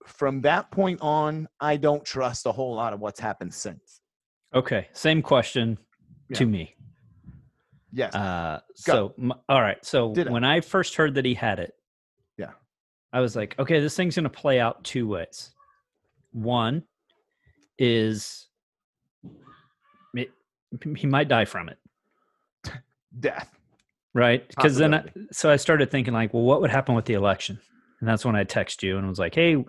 [0.07, 4.01] from that point on i don't trust a whole lot of what's happened since
[4.55, 4.89] Okay.
[4.95, 5.77] Same question
[6.33, 6.75] to me.
[7.93, 9.77] yes Uh, so m- all right.
[9.85, 10.31] So Ditto.
[10.33, 11.75] when I first heard that he had it,
[12.39, 12.53] Yeah.
[13.13, 15.51] I was like, okay, this thing's gonna play out two ways.
[16.33, 16.83] One
[17.79, 18.47] is
[20.15, 20.31] it,
[20.97, 21.79] he might die from it,
[23.21, 23.58] death
[24.19, 24.47] right?
[24.49, 27.61] Because then, I, so I started thinking like, well, what would happen with the election?
[28.01, 29.65] And that's when I text you and was like, hey,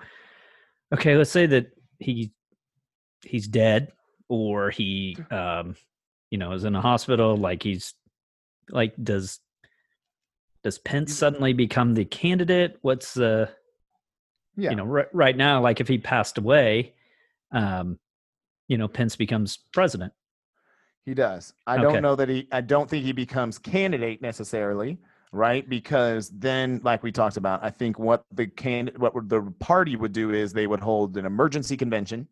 [0.93, 2.31] okay, let's say that he
[3.23, 3.91] he's dead
[4.29, 5.75] or he um
[6.29, 7.93] you know is in a hospital like he's
[8.69, 9.39] like does
[10.63, 13.49] does pence suddenly become the candidate what's the
[14.55, 16.93] yeah you know right, right now like if he passed away
[17.51, 17.99] um
[18.67, 20.13] you know pence becomes president
[21.05, 21.83] he does i Okay.
[21.83, 24.97] don't know that he i don't think he becomes candidate necessarily
[25.31, 29.41] right because then like we talked about i think what the can what would- the
[29.59, 32.27] party would do is they would hold an emergency convention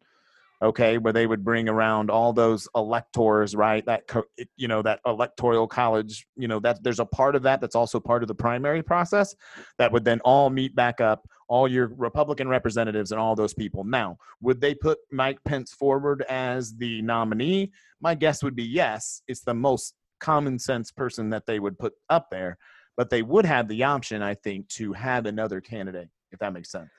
[0.62, 3.86] okay where they would bring around all those electors right?
[3.86, 4.04] That
[4.40, 7.76] eh, you know that electoral college you know that there's a part of that that's
[7.76, 9.36] also part of the primary process
[9.78, 13.84] that would then all meet back up all your republican representatives and all those people.
[13.84, 17.72] Now would they put mike pence forward as the nominee?
[18.02, 19.22] My guess would be yes.
[19.28, 22.58] It's the most common sense person that they would put up there
[22.96, 26.72] but they would have the option i think to have another candidate if that makes
[26.72, 26.90] sense.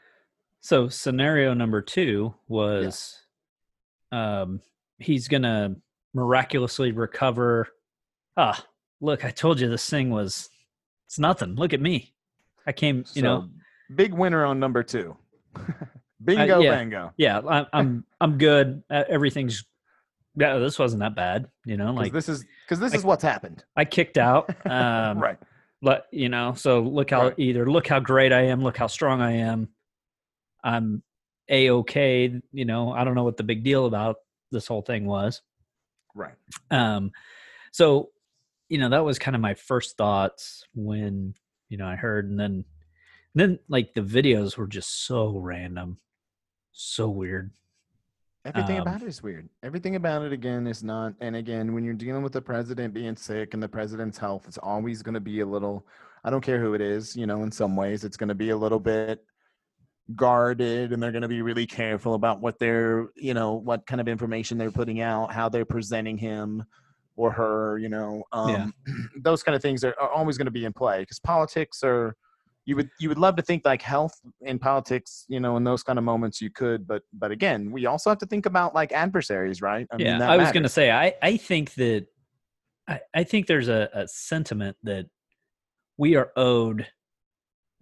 [0.60, 3.16] So scenario number two was
[4.12, 4.60] um
[4.98, 5.74] he's gonna
[6.14, 7.68] miraculously recover
[8.36, 8.64] ah
[9.00, 10.48] look i told you this thing was
[11.06, 12.14] it's nothing look at me
[12.66, 13.48] i came you know
[13.94, 15.16] big winner on number two.
[16.24, 16.70] Bingo, Uh, yeah.
[16.70, 17.12] bango.
[17.16, 19.64] yeah I, i'm i'm good Uh, everything's
[20.36, 23.22] yeah this wasn't that bad you know, like this is because this I- is what's
[23.22, 23.64] happened.
[23.76, 25.38] i kicked out um right.
[25.80, 27.34] but you know so look how Right.
[27.38, 29.68] either look how great i am look how strong i am
[30.64, 31.02] i'm
[31.48, 34.16] a-okay you know i don't know what the big deal about
[34.50, 35.42] this whole thing was
[36.14, 36.34] Right.
[36.70, 37.12] um
[37.72, 38.10] so
[38.68, 41.34] you know that was kind of my first thoughts when
[41.68, 42.64] you know I heard, and then
[43.34, 45.98] then like the videos were just so random,
[46.72, 47.50] so weird.
[48.44, 49.48] Everything Um, about it is weird.
[49.62, 51.14] Everything about it again is not.
[51.20, 54.58] And again, when you're dealing with the president being sick and the president's health, it's
[54.58, 55.86] always going to be a little.
[56.24, 57.14] I don't care who it is.
[57.16, 59.24] You know, in some ways, it's going to be a little bit
[60.14, 64.00] guarded, and they're going to be really careful about what they're, you know, what kind
[64.00, 66.64] of information they're putting out, how they're presenting him
[67.16, 67.78] or her.
[67.78, 68.94] You know, um, Yeah.
[69.22, 72.14] those kind of things are, are always going to be in play because politics are.
[72.64, 75.82] You would you would love to think like health in politics, you know, in those
[75.82, 78.92] kind of moments you could, but but again, we also have to think about like
[78.92, 79.86] adversaries, right?
[79.90, 82.04] I yeah, that I was going to say I I think that
[82.86, 85.06] I I think there's a, a sentiment that
[85.96, 86.86] we are owed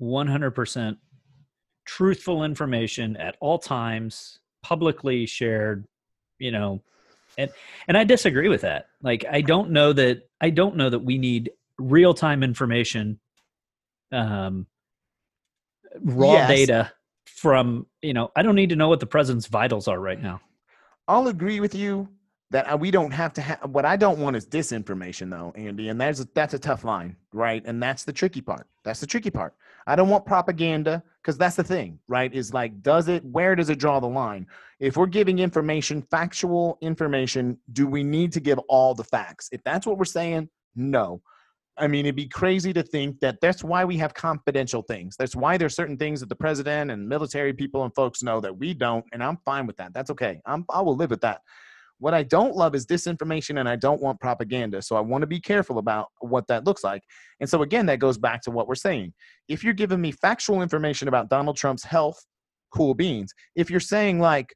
[0.01, 0.97] 100%
[1.87, 5.87] truthful information at all times, publicly shared,
[6.38, 6.83] you know,
[7.38, 7.51] and
[7.88, 8.88] and I disagree with that.
[9.03, 13.18] Like I don't know that I don't know that we need real time information,
[14.12, 14.66] um,
[16.01, 16.49] raw Yes.
[16.49, 16.92] data
[17.27, 18.31] from you know.
[18.37, 20.40] I don't need to know what the president's vitals are right now.
[21.09, 22.09] I'll agree with you
[22.51, 23.70] that uh, we don't have to have.
[23.70, 27.16] What I don't want is disinformation, though, Andy, and that's a, that's a tough line,
[27.33, 27.62] right?
[27.64, 28.66] And that's the tricky part.
[28.85, 29.55] That's the tricky part.
[29.87, 32.33] I don't want propaganda because that's the thing, right?
[32.35, 33.25] Is like, does it?
[33.25, 34.46] Where does it draw the line?
[34.81, 39.49] If we're giving information, factual information, do we need to give all the facts?
[39.53, 41.22] If that's what we're saying, no.
[41.79, 45.14] I mean, it'd be crazy to think that that's why we have confidential things.
[45.16, 48.57] That's why there's certain things that the president and military people and folks know that
[48.57, 49.92] we don't, and I'm fine with that.
[49.92, 50.40] That's okay.
[50.46, 51.42] I'm, I will live with that.
[51.98, 54.82] What I don't love is disinformation, and I don't want propaganda.
[54.82, 57.02] So I want to be careful about what that looks like.
[57.40, 59.12] And so again, that goes back to what we're saying.
[59.48, 62.24] If you're giving me factual information about Donald Trump's health,
[62.72, 63.32] cool beans.
[63.54, 64.54] If you're saying like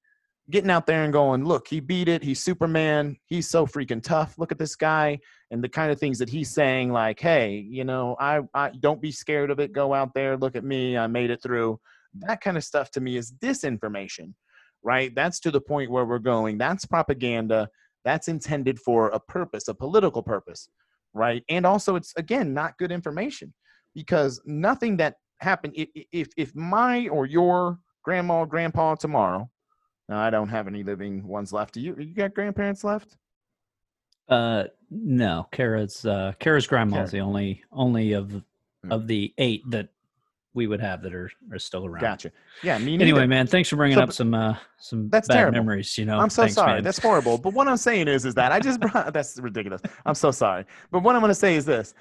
[0.51, 2.23] getting out there and going, look, he beat it.
[2.23, 3.17] He's Superman.
[3.27, 4.37] He's so freaking tough.
[4.37, 5.19] Look at this guy
[5.51, 9.01] and the kind of things that he's saying like hey you know I, I don't
[9.01, 11.79] be scared of it go out there look at me i made it through
[12.21, 14.35] that kind of stuff to me is disinformation
[14.83, 17.69] right that's to the point where we're going that's propaganda
[18.05, 20.69] that's intended for a purpose a political purpose
[21.15, 23.53] right and also it's again not good information
[23.95, 29.49] because nothing that happened if if my or your grandma or grandpa tomorrow
[30.09, 33.17] now, i don't have any living ones left do you you got grandparents left
[34.29, 37.11] Uh, no, Kara's uh, Kara's grandma's Kara.
[37.11, 38.43] the only only of
[38.83, 38.93] Hmm.
[38.93, 39.89] of the eight that
[40.55, 42.03] we would have that are are still around.
[42.03, 42.31] gotcha
[42.63, 45.59] yeah me Anyway, man, thanks for bringing So, up some uh some That's bad terrible.
[45.59, 45.97] memories.
[45.97, 46.75] You know, I'm so Thanks, sorry.
[46.77, 46.85] man.
[46.85, 47.39] That's horrible.
[47.39, 49.13] But what I'm saying is, is that I just brought.
[49.13, 49.81] That's ridiculous.
[50.07, 50.65] I'm so sorry.
[50.91, 51.95] But what I'm going to say is this: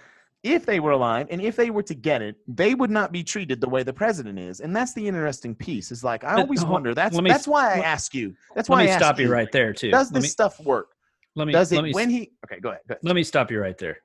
[0.44, 3.24] if they were alive and if they were to get it, they would not be
[3.24, 5.92] treated the way the president is, and that's the interesting piece.
[5.92, 6.94] Is like I But always wonder.
[6.94, 8.36] That's me- that's why I ask you.
[8.56, 9.92] That's why let me I stop you right there too.
[9.92, 10.88] Does let this me stuff work?
[11.36, 12.32] let me Does let it me when he?
[12.46, 12.82] Okay, go ahead.
[12.88, 13.00] Go ahead.
[13.04, 13.98] let me stop you right there.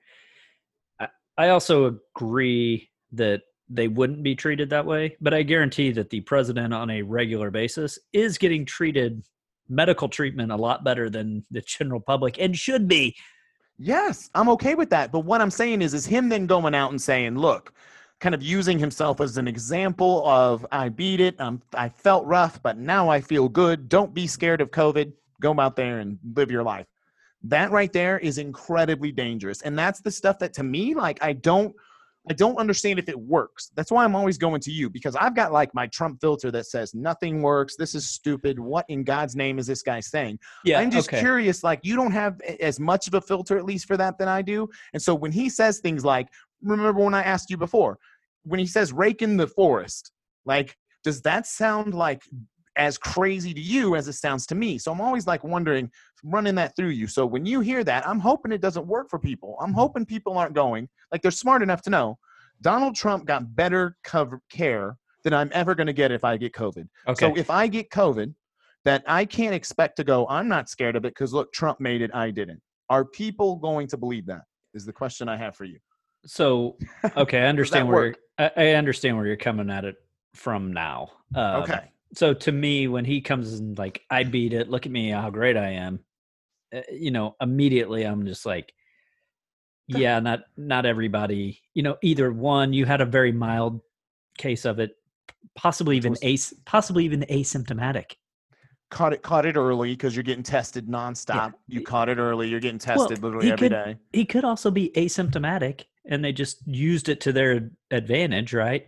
[1.01, 6.11] I, I also agree that they wouldn't be treated that way, but I guarantee that
[6.11, 9.23] the president on a regular basis is getting treated
[9.69, 13.17] medical treatment a lot better than the general public and should be.
[13.79, 15.11] Yes, I'm okay with that.
[15.11, 17.73] But what I'm saying is, is him then going out and saying, look,
[18.21, 21.41] kind of using himself as an example of I beat it.
[21.41, 23.89] Um, I felt rough, but now I feel good.
[23.89, 25.13] Don't be scared of COVID.
[25.41, 26.87] Go out there and live your life.
[27.43, 29.61] That right there is incredibly dangerous.
[29.63, 31.75] And that's the stuff that to me, like I don't
[32.29, 33.71] I don't understand if it works.
[33.75, 36.67] That's why I'm always going to you because I've got like my Trump filter that
[36.67, 37.77] says nothing works.
[37.77, 38.59] This is stupid.
[38.59, 40.39] What in God's name is this guy saying?
[40.65, 41.21] Yeah, I'm just okay.
[41.21, 41.63] curious.
[41.63, 44.41] Like, you don't have as much of a filter, at least for that, than I
[44.41, 44.69] do.
[44.95, 46.29] And so when he says things like,
[46.63, 47.99] remember when I asked you before,
[48.45, 50.11] when he says rake in the forest,
[50.47, 52.23] like, does that sound like
[52.77, 54.79] as crazy to you as it sounds to me?
[54.79, 55.91] So I'm always like wondering,
[56.23, 57.07] running that through you.
[57.07, 59.57] So when you hear that, I'm hoping it doesn't work for people.
[59.61, 62.19] I'm hoping people aren't going, like, they're smart enough to know
[62.61, 66.53] Donald Trump got better cover care than I'm ever going to get if I get
[66.53, 66.89] COVID.
[67.09, 67.27] Okay.
[67.27, 68.35] So if I get COVID,
[68.85, 72.03] that I can't expect to go, I'm not scared of it because look, Trump made
[72.03, 72.61] it, I didn't.
[72.91, 74.43] Are people going to believe that?
[74.75, 75.79] Is the question I have for you.
[76.27, 76.77] So
[77.17, 79.97] okay, I understand where you're, I, I understand where you're coming at it
[80.35, 81.11] from now.
[81.35, 81.91] Um, Okay.
[82.15, 84.71] So to me, when he comes and like, I beat it.
[84.71, 86.01] Look at me, how great I am.
[86.75, 88.73] uh, You know, immediately I'm just like,
[89.87, 91.61] yeah, not not everybody.
[91.75, 93.81] You know, either one, you had a very mild
[94.39, 94.97] case of it,
[95.55, 98.13] possibly even ace, possibly even asymptomatic.
[98.91, 101.55] Caught it caught it early because you're getting tested nonstop.
[101.67, 103.97] You caught it early, you're getting Well, tested literally he every could- day.
[104.13, 108.87] He could also be asymptomatic, and they just used it to their advantage, right?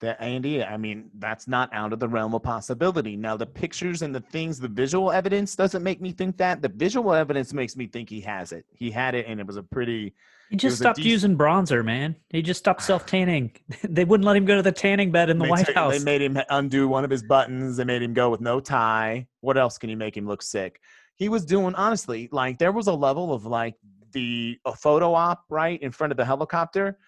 [0.00, 3.16] That Andy, I mean, that's not out of the realm of possibility.
[3.16, 6.62] Now, the pictures and the things, the visual evidence doesn't make me think that.
[6.62, 8.64] The visual evidence makes me think he has it.
[8.72, 10.14] He had it, and it was a pretty.
[10.48, 12.16] He just stopped decent- using bronzer, man.
[12.30, 13.52] He just stopped self tanning.
[13.84, 15.98] they wouldn't let him go to the tanning bed in the they White took- House.
[15.98, 17.76] They made him undo one of his buttons.
[17.76, 19.26] They made him go with no tie.
[19.40, 20.80] What else can you make him look sick?
[21.14, 23.74] He was doing honestly, like there was a level of like
[24.12, 26.98] the a photo op right in front of the helicopter,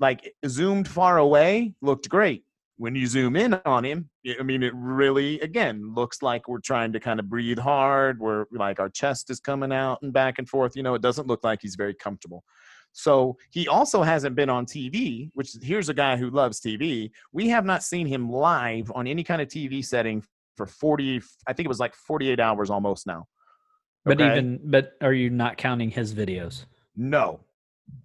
[0.00, 2.44] like zoomed far away, looked great.
[2.76, 4.08] When you zoom in on him,
[4.38, 8.20] I mean, it really again looks like we're trying to kind of breathe hard.
[8.20, 10.76] We're like our chest is coming out and back and forth.
[10.76, 12.44] You know, it doesn't look like he's very comfortable.
[12.92, 17.10] So he also hasn't been on TV, which here's a guy who loves TV.
[17.32, 20.22] We have not seen him live on any kind of TV setting
[20.56, 23.26] for 40, I think it was like 48 hours almost now.
[24.04, 26.64] but even but are you not counting his videos?
[26.96, 27.40] No,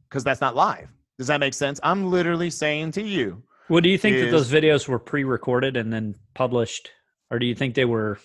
[0.07, 0.89] because that's not live.
[1.17, 1.79] Does that make sense?
[1.83, 5.93] I'm literally saying to you, Well, do you think that those videos were pre-recorded and
[5.93, 6.89] then published,
[7.29, 8.19] or do you think they were?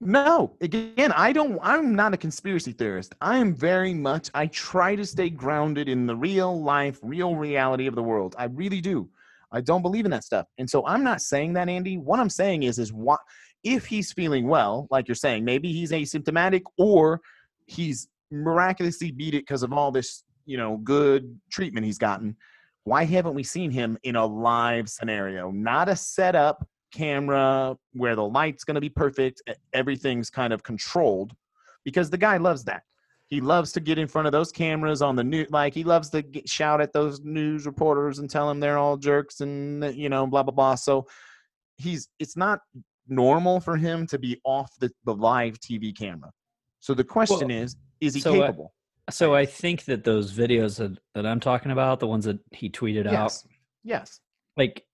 [0.00, 1.58] No, again, I don't.
[1.62, 3.14] I'm not a conspiracy theorist.
[3.20, 4.30] I am very much.
[4.32, 8.34] I try to stay grounded in the real life, real reality of the world.
[8.38, 9.10] I really do.
[9.52, 11.98] I don't believe in that stuff, and so I'm not saying that, Andy.
[11.98, 13.20] What I'm saying is, is what
[13.64, 17.20] if he's feeling well, like you're saying, maybe he's asymptomatic, or
[17.66, 22.36] he's miraculously beat it because of all this, you know, good treatment he's gotten.
[22.84, 26.66] Why haven't we seen him in a live scenario, not a setup?
[26.92, 31.32] camera where the light's going to be perfect everything's kind of controlled
[31.84, 32.82] because the guy loves that
[33.28, 36.10] he loves to get in front of those cameras on the new like he loves
[36.10, 40.08] to get, shout at those news reporters and tell them they're all jerks and you
[40.08, 41.06] know blah blah blah so
[41.76, 42.60] he's it's not
[43.08, 46.30] normal for him to be off the, the live tv camera
[46.80, 48.74] so the question Well, is is he so, uh, capable
[49.10, 52.70] So I think that those videos that, that I'm talking about, the ones that he
[52.70, 53.46] tweeted out, yes.
[53.82, 54.20] Yes.
[54.56, 54.84] like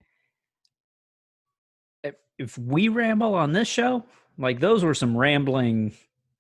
[2.02, 4.04] if, if we ramble on this show,
[4.38, 5.92] like those were some rambling,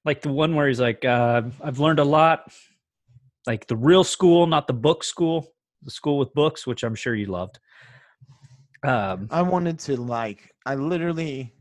[0.04, 2.52] like the one where he's like, uh, "I've learned a lot,"
[3.46, 7.14] like the real school, not the book school, the school with books, which I'm sure
[7.14, 7.58] you loved.
[8.82, 11.52] Um, I wanted to like I literally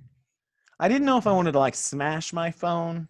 [0.80, 3.08] I didn't know if I wanted to like smash my phone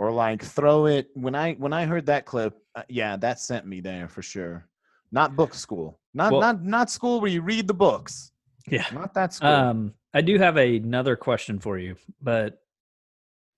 [0.00, 3.66] or like throw it when I when I heard that clip uh, yeah that sent
[3.66, 4.66] me there for sure.
[5.12, 6.00] Not book school.
[6.14, 8.32] Not Well- not not school where you read the books.
[8.66, 8.86] Yeah.
[8.94, 9.50] not that school.
[9.50, 12.62] Um, I do have another question for you, but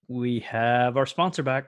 [0.09, 1.67] we have our sponsor back.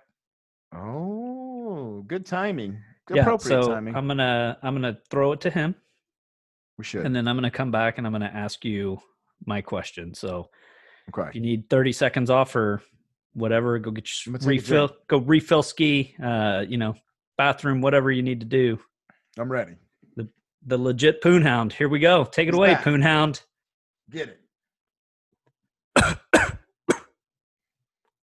[0.75, 2.83] oh good timing.
[3.07, 3.95] Good yeah, appropriate so timing.
[3.95, 5.77] I'm gonna I'm gonna throw it to him,
[6.79, 7.07] we should.
[7.07, 8.99] And then I'm gonna come back and I'm gonna ask you
[9.47, 10.15] my question.
[10.15, 10.51] So
[11.07, 12.83] if okay you need 30 seconds off or
[13.35, 14.97] whatever, go get your gonna take a refill.
[15.09, 16.15] Go refill ski.
[16.23, 16.95] Uh, you know,
[17.37, 18.79] bathroom, whatever you need to do.
[19.39, 19.75] I'm ready
[20.67, 21.73] The legit Poon Hound.
[21.73, 22.25] Here we go.
[22.25, 22.85] Take it He's away, back.
[22.85, 23.43] Poon Hound.
[24.11, 24.41] get it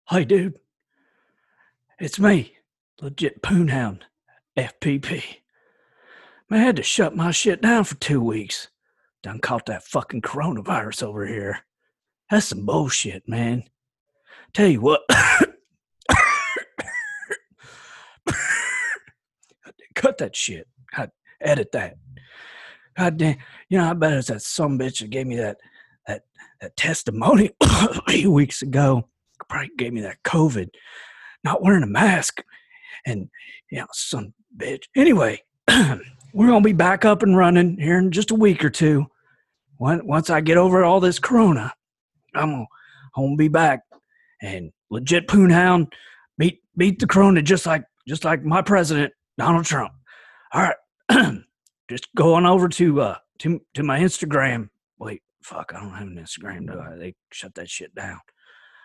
[0.10, 0.60] Hey, dude.
[2.00, 2.54] It's me,
[3.02, 4.06] legit Poon Hound,
[4.56, 5.24] FPP.
[6.48, 8.68] Man, I had to shut my shit down for two weeks.
[9.24, 11.66] Done caught that fucking coronavirus over here.
[12.30, 13.64] That's some bullshit, man.
[14.56, 15.02] Tell you what.
[19.96, 20.66] Cut that shit.
[20.96, 21.98] God, edit that.
[22.98, 23.36] God damn.
[23.68, 25.58] You know, I bet it's that some bitch that gave me that
[26.08, 26.22] that
[26.62, 29.10] that testimony a few weeks ago.
[29.50, 30.70] Probably gave me that COVID.
[31.44, 32.42] Not wearing a mask.
[33.06, 33.30] And
[33.70, 34.84] you know, some bitch.
[34.96, 39.06] Anyway, we're gonna be back up and running here in just a week or two.
[39.80, 41.74] Once I get over all this corona,
[42.34, 42.68] I'm gonna,
[43.18, 43.82] I'm gonna be back
[44.46, 45.92] and legit poon hound
[46.38, 49.94] beat beat the corona just like just like my president Donald Trump.
[50.54, 51.38] All right,
[51.90, 54.70] just go on over to uh to to my Instagram.
[55.00, 56.68] Wait, fuck, I don't have an Instagram.
[56.68, 56.96] Do I?
[56.96, 58.20] They shut that shit down.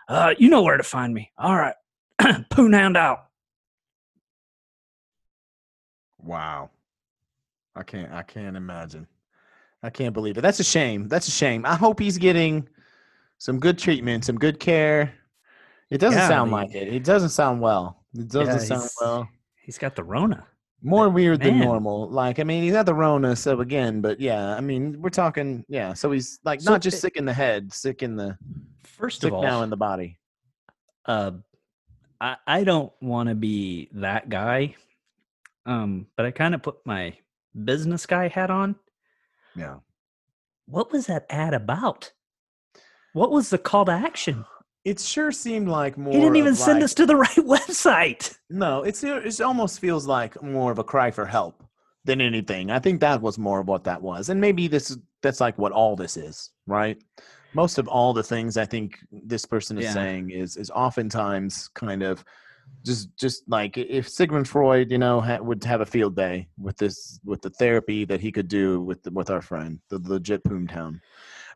[0.09, 1.31] Uh, you know where to find me.
[1.38, 1.77] All right,
[2.51, 3.27] poon hound out.
[6.23, 6.70] Wow.
[7.77, 9.07] I can't I can't imagine.
[9.83, 10.42] I can't believe it.
[10.42, 11.09] That's a shame.
[11.09, 11.64] That's a shame.
[11.64, 12.68] I hope he's getting
[13.38, 15.14] some good treatment, some good care.
[15.90, 16.88] It doesn't Yeah, I sound mean- like it.
[16.94, 18.05] It doesn't sound well.
[18.14, 19.29] It doesn't Yeah, sound well.
[19.62, 20.46] He's got the Rona.
[20.83, 22.09] More weird than normal.
[22.09, 25.64] Like, I mean, he's got the Rona, so again, but yeah, I mean, we're talking,
[25.68, 25.92] yeah.
[25.92, 28.38] So he's like So not just it- sick in the head, sick in the
[28.84, 30.18] First sick of all, now in the body.
[31.07, 31.32] uh,
[32.20, 34.74] I I don't want to be that guy,
[35.66, 37.14] um, but I kind of put my
[37.64, 38.76] business guy hat on.
[39.55, 39.76] Yeah.
[40.66, 42.12] What was that ad about?
[43.12, 44.45] What was the call to action?
[44.85, 46.12] It sure seemed like more.
[46.12, 48.35] He didn't even send like- us to the right website.
[48.49, 51.62] No, it's it almost feels like more of a cry for help
[52.05, 52.70] than anything.
[52.70, 55.72] I think that was more of what that was, and maybe this that's like what
[55.72, 56.97] all this is, right?
[57.53, 59.93] Most of all the things I think this person is Yeah.
[59.93, 62.24] saying is is oftentimes kind of
[62.87, 66.76] just just like if Sigmund Freud, you know, ha- would have a field day with
[66.78, 70.43] this with the therapy that he could do with the, with our friend, the legit
[70.45, 71.01] Poontown.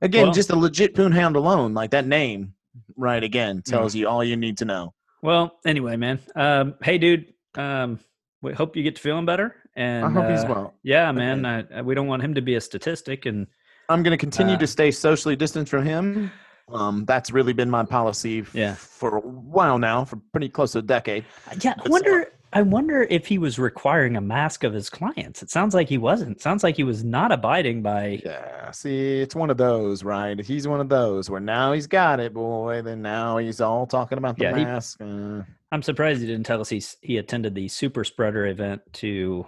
[0.02, 2.52] Again, Well- just the legit Poonhound alone, like that name,
[2.96, 3.22] right?
[3.22, 4.94] Again, tells you all you need to know.
[5.22, 6.20] Well, anyway, man.
[6.36, 7.32] Um, hey, dude.
[7.56, 7.98] Um,
[8.42, 9.54] we hope you get to feeling better.
[9.76, 10.74] And I hope he's uh, well.
[10.82, 11.44] Yeah, man.
[11.46, 13.26] I, I- we don't want him to be a statistic.
[13.26, 13.46] And
[13.88, 16.30] I'm going to continue Uh, to stay socially distanced from him.
[16.72, 18.74] Um, that's really been my policy f- Yeah.
[18.74, 21.24] for a while now, for pretty close to a decade.
[21.60, 22.26] yeah, I But so- wonder.
[22.54, 25.42] I wonder if he was requiring a mask of his clients.
[25.42, 26.36] It sounds like he wasn't.
[26.36, 28.22] It sounds like he was not abiding by.
[28.24, 30.38] Yeah, see, it's one of those, right?
[30.40, 32.80] He's one of those where now he's got it, boy.
[32.82, 35.00] Then now he's all talking about the Yeah, he- mask.
[35.02, 35.42] uh,
[35.72, 39.46] I'm surprised he didn't tell us he he attended the super spreader event to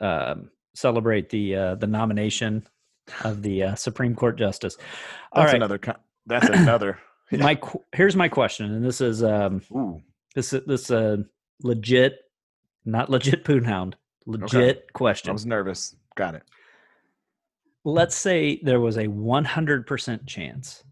[0.00, 2.66] um, celebrate the uh, the nomination
[3.24, 4.76] of the uh, Supreme Court justice.
[5.32, 5.78] All that's right, another.
[6.24, 6.98] That's another.
[7.30, 7.60] my
[7.92, 10.00] here's my question, and this is um, Ooh,
[10.34, 11.18] this is this uh,
[11.62, 12.18] legit,
[12.84, 13.94] not legit poonhound,
[14.26, 15.30] legit I question.
[15.30, 15.94] I was nervous.
[16.14, 16.42] Got it.
[17.84, 20.82] Let's say there was a 100% chance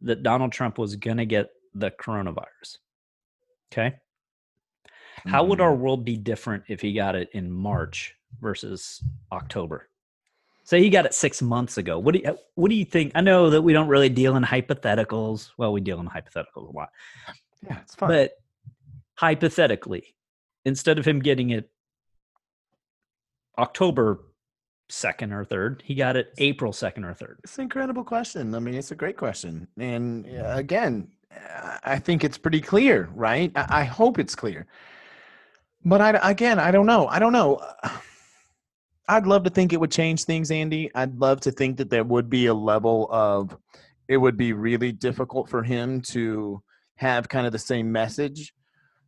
[0.00, 2.78] that Donald Trump was going to get the coronavirus.
[3.72, 3.96] Okay.
[5.26, 5.78] How would our Mhm.
[5.78, 9.88] world be different if he got it in March versus October?
[10.64, 11.98] Say he got it six months ago.
[11.98, 13.12] What do you What do you think?
[13.14, 15.50] I know that we don't really deal in hypotheticals.
[15.58, 16.90] Well, we deal in hypotheticals a lot,
[17.62, 18.08] Yeah, it's fun.
[18.08, 18.32] but
[19.20, 20.14] hypothetically,
[20.64, 21.68] instead of him getting it
[23.58, 24.20] October
[24.88, 27.38] second or third, he got it April second or third.
[27.44, 28.54] It's an incredible question.
[28.54, 29.68] I mean, it's a great question.
[29.78, 31.08] And uh, again,
[31.84, 33.52] I think it's pretty clear, right?
[33.54, 34.66] I, I hope it's clear.
[35.84, 37.06] But I, again, I don't know.
[37.06, 37.60] I don't know.
[39.08, 40.90] I'd love to think it would change things, Andy.
[40.94, 43.54] I'd love to think that there would be a level of
[44.08, 46.62] it would be really difficult for him to
[46.96, 48.54] have kind of the same message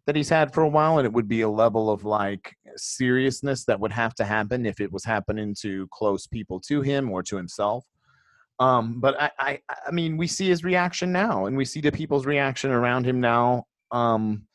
[0.06, 3.64] that he's had for a while and it would be a level of like seriousness
[3.64, 7.22] that would have to happen if it was happening to close people to him or
[7.22, 7.84] to himself.
[8.58, 11.92] Um but I, I i mean we see his reaction now and we see the
[11.92, 13.64] people's reaction around him now.
[13.90, 14.46] Um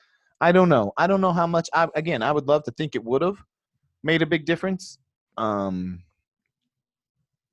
[0.42, 0.92] i don't know.
[0.98, 3.38] I don't know how much i again i would love to think it would have
[4.04, 5.00] made a big difference.
[5.38, 6.04] Um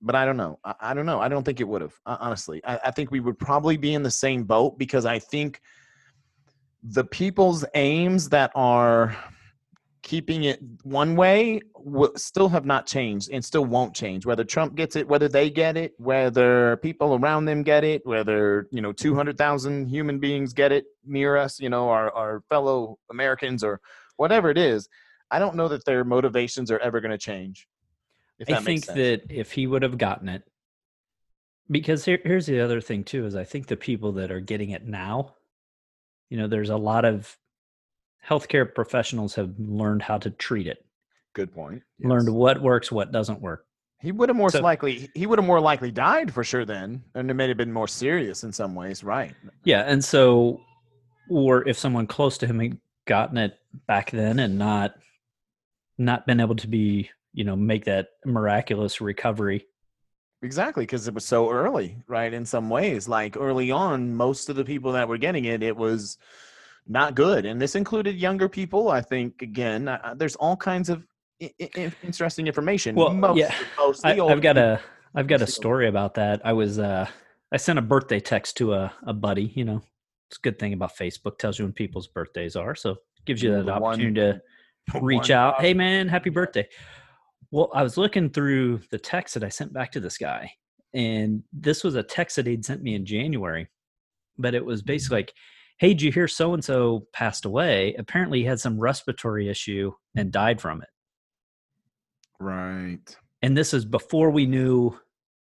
[0.03, 0.59] but i don't know.
[0.65, 1.21] I, I don't know.
[1.21, 2.61] I don't think it would have honestly.
[2.65, 5.61] I, I think we would probably be in the same boat because i think
[6.85, 9.17] the people's aims that are
[10.03, 14.75] keeping it one way will still have not changed and still won't change whether trump
[14.75, 18.93] gets it whether they get it whether people around them get it whether you know
[18.93, 23.81] 200,000 human beings get it near us you know our, our fellow americans or
[24.17, 24.87] whatever it is
[25.31, 27.67] i don't know that their motivations are ever going to change
[28.43, 28.97] I think sense.
[28.97, 30.43] that if he would have gotten it,
[31.71, 34.71] because here, here's the other thing too is I think the people that are getting
[34.71, 35.35] it now,
[36.35, 37.39] you know, there's a lot of
[38.29, 40.85] healthcare professionals have learned how to treat it,
[41.33, 43.67] good point learned what works, what doesn't work.
[44.01, 47.05] he would have more So- likely he would have more likely died for sure then
[47.15, 49.33] and it may have been more serious in some ways right
[49.63, 50.61] Yeah, and so,
[51.31, 53.57] or if someone close to him had gotten it
[53.87, 54.97] back then and not,
[55.99, 59.67] not been able to be, you know, make that miraculous recovery.
[60.45, 62.33] Exactly, because it was so early, right?
[62.33, 65.75] In some ways, like early on, most of the people that were getting it, it
[65.75, 66.19] was
[66.87, 68.91] not good, and this included younger people.
[68.91, 71.07] I think again, uh, there's all kinds of
[71.43, 72.95] I- I- interesting information.
[72.95, 74.81] Well, most, yeah, mostly I, I've, got a
[75.15, 76.43] I've got a story about that.
[76.45, 77.07] I was uh
[77.51, 79.83] I sent a birthday text to a, a buddy, you know.
[80.29, 82.75] It's a good thing about Facebook, tells you when people's birthdays are.
[82.75, 84.41] So gives you that the one- opportunity
[84.93, 85.61] to reach out.
[85.61, 86.69] Hey man, happy birthday.
[87.55, 90.51] Well, I was looking through the text that I sent back to this guy,
[90.93, 93.69] and this was a text that he'd sent me in January.
[94.37, 95.27] But it was basically mm-hmm.
[95.29, 95.35] like,
[95.79, 97.95] Hey, did you hear so and so passed away?
[97.97, 100.89] Apparently he had some respiratory issue and died from it
[102.41, 103.17] Right.
[103.41, 104.99] and this is before we knew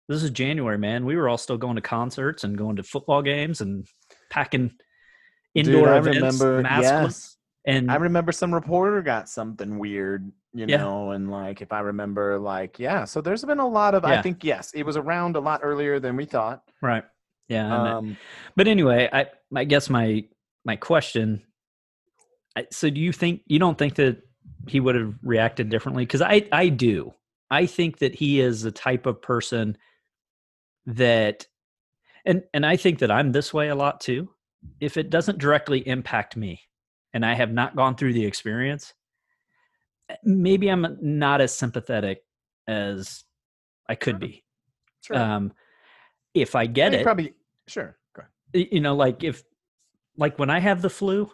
[0.07, 3.23] this is january man we were all still going to concerts and going to football
[3.23, 3.87] games and
[4.29, 4.71] packing
[5.55, 6.63] indoor Dude, I events remember.
[6.63, 7.32] maskless Yes,
[7.65, 10.77] and I remember some reporter got something weird, you Yeah.
[10.77, 13.05] know, and like if I remember, like yeah.
[13.05, 14.03] So there's been a lot of.
[14.05, 16.63] I think yes, it was around a lot earlier than we thought.
[16.81, 17.03] right
[17.49, 18.15] yeah Um,
[18.55, 20.23] but anyway i i guess my
[20.63, 21.43] my question
[22.55, 24.21] I, so do you think you don't think that
[24.69, 27.13] he would have reacted differently because i i do
[27.51, 29.77] i think that he is the type of person
[30.85, 31.47] that
[32.25, 34.29] and and i think that i'm this way a lot too
[34.79, 36.61] if it doesn't directly impact me
[37.13, 38.93] and i have not gone through the experience
[40.09, 42.23] eh, maybe i'm not as sympathetic
[42.67, 43.23] as
[43.89, 44.43] i could be
[45.05, 45.17] Sure.
[45.17, 45.51] Um,
[46.33, 47.33] if I get You it, Probably
[47.67, 47.97] sure.
[48.53, 49.43] You know, like if,
[50.15, 51.29] like when I have the flu,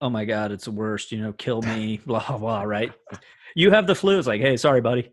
[0.00, 2.90] oh my God, it's the worst, you know, kill me, blah, blah, right?
[3.54, 5.12] You have the flu, it's like, hey, sorry, buddy.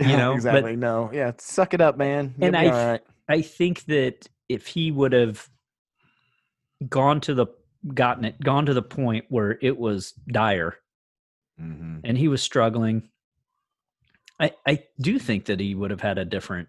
[0.00, 0.76] You know, but- exactly.
[0.76, 2.34] no, yeah, suck it up, man.
[2.38, 3.00] You'll And I- right.
[3.28, 5.46] I think that if he would have
[6.88, 7.46] gone to the,
[7.94, 10.76] gotten it, gone to the point where it was dire
[11.60, 12.00] Mhm.
[12.04, 13.08] and he was struggling,
[14.40, 16.68] I, I do think that he would have had a different,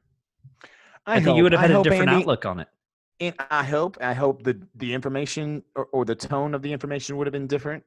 [1.05, 2.67] I, think he hope- would have had a hope, different Andy, outlook on it.
[3.19, 7.15] And I hope, I hope the the information or, or the tone of the information
[7.17, 7.83] would have been different.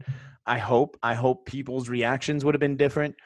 [0.47, 3.17] I hope, I hope people's reactions would have been different.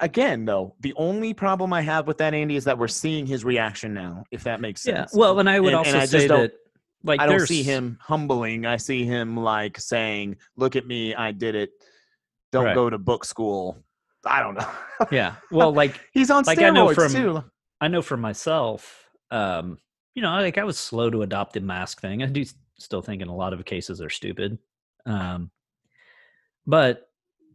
[0.00, 3.44] Again, though, the only problem I have with that, Andy, is that we're seeing his
[3.44, 4.24] reaction now.
[4.30, 5.18] If that makes sense Yeah.
[5.18, 6.52] Well, and I would And- also and I just say don't- that,
[7.02, 8.66] like, I don't see him humbling.
[8.66, 11.70] I see him like saying, "Look at me, I did it.
[12.52, 12.74] Don't Right.
[12.74, 13.82] go to book school."
[14.26, 14.68] I don't know.
[15.10, 15.36] Yeah.
[15.50, 17.44] Well, like, He's on Like, steroids I know from- too.
[17.80, 19.78] I know for myself, um,
[20.14, 22.22] you know, like I was slow to adopt the mask thing.
[22.22, 22.44] I do
[22.78, 24.58] still think in a lot of cases they're stupid.
[25.06, 25.50] Um,
[26.66, 27.08] but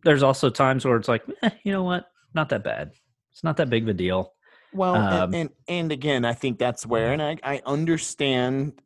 [0.04, 2.10] there's also times where it's like, eh, you know what?
[2.34, 2.91] Not that bad.
[3.32, 4.34] It's not that big of a deal.
[4.74, 8.82] Well, Um, and, and and again, I think that's where, and I I understand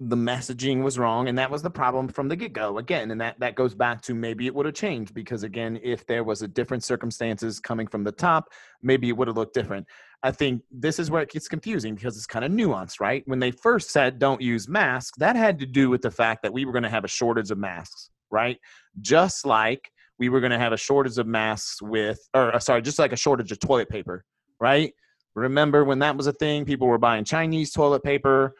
[0.00, 2.78] the messaging was wrong, and that was the problem from the get go.
[2.78, 6.04] Again, and that that goes back to maybe it would have changed because again, if
[6.06, 8.48] there was a different circumstances coming from the top,
[8.82, 9.86] maybe it would have looked different.
[10.24, 13.22] I think this is where it gets confusing because it's kind of nuanced, right?
[13.26, 16.52] When they first said don't use masks, that had to do with the fact that
[16.52, 18.58] we were going to have a shortage of masks, right?
[19.00, 22.82] Just like we were going to have a shortage of masks with, or uh, sorry,
[22.82, 24.24] just like a shortage of toilet paper,
[24.58, 24.92] right?
[25.34, 26.64] Remember when that was a thing?
[26.64, 28.54] People were buying Chinese toilet paper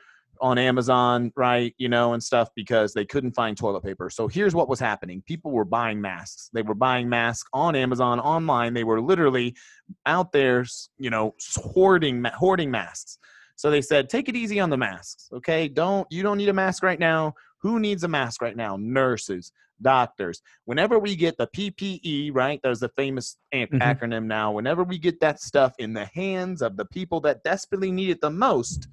[0.44, 1.74] on Amazon, right?
[1.78, 4.10] You know, and stuff because they couldn't find toilet paper.
[4.10, 6.50] So here's what was happening people were buying masks.
[6.52, 8.74] They were buying masks on Amazon, online.
[8.74, 9.56] They were literally
[10.04, 10.66] out there,
[10.98, 13.18] you know, hoarding, hoarding masks.
[13.56, 15.66] So they said, take it easy on the masks, okay?
[15.66, 17.32] Don't, you don't need a mask right now.
[17.60, 18.76] Who needs a mask right now?
[18.78, 20.42] Nurses, doctors.
[20.66, 22.60] Whenever we get the PPE, right?
[22.62, 23.78] There's a famous Mhm.
[23.80, 24.52] acronym now.
[24.52, 28.20] Whenever we get that stuff in the hands of the people that desperately need it
[28.20, 28.88] the most,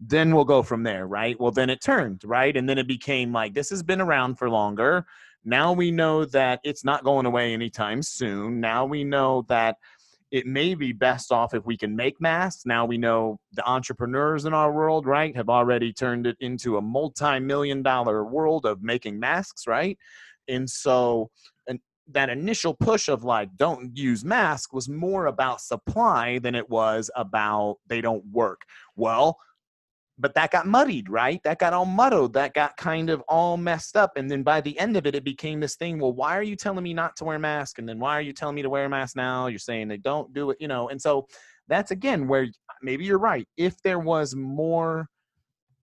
[0.00, 1.38] then we'll go from there, right?
[1.38, 2.56] Well, then it turned, right?
[2.56, 5.06] And then it became like this has been around for longer.
[5.44, 8.60] Now we know that it's not going away anytime soon.
[8.60, 9.76] Now we know that
[10.30, 12.66] it may be best off if we can make masks.
[12.66, 16.82] Now we know the entrepreneurs in our world, right, have already turned it into a
[16.82, 19.96] multi million dollar world of making masks, right?
[20.48, 21.30] And so,
[21.68, 21.78] and
[22.10, 27.10] that initial push of like, don't use mask was more about supply than it was
[27.14, 28.62] about they don't work.
[28.96, 29.38] Well,
[30.18, 31.40] but that got muddied, right?
[31.42, 32.34] That got all muddled.
[32.34, 34.12] That got kind of all messed up.
[34.16, 35.98] And then by the end of it, it became this thing.
[35.98, 37.78] Well, why are you telling me not to wear a mask?
[37.78, 39.48] And then why are you telling me to wear a mask now?
[39.48, 40.88] You're saying they don't do it, you know?
[40.88, 41.26] And so
[41.66, 42.46] that's again where
[42.82, 43.48] maybe you're right.
[43.56, 45.08] If there was more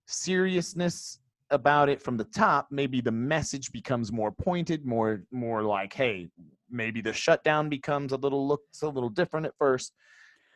[0.06, 1.18] seriousness
[1.50, 6.28] about it from the top, maybe the message becomes more pointed, more more like, hey,
[6.70, 9.92] maybe the shutdown becomes a little looks a little different at first.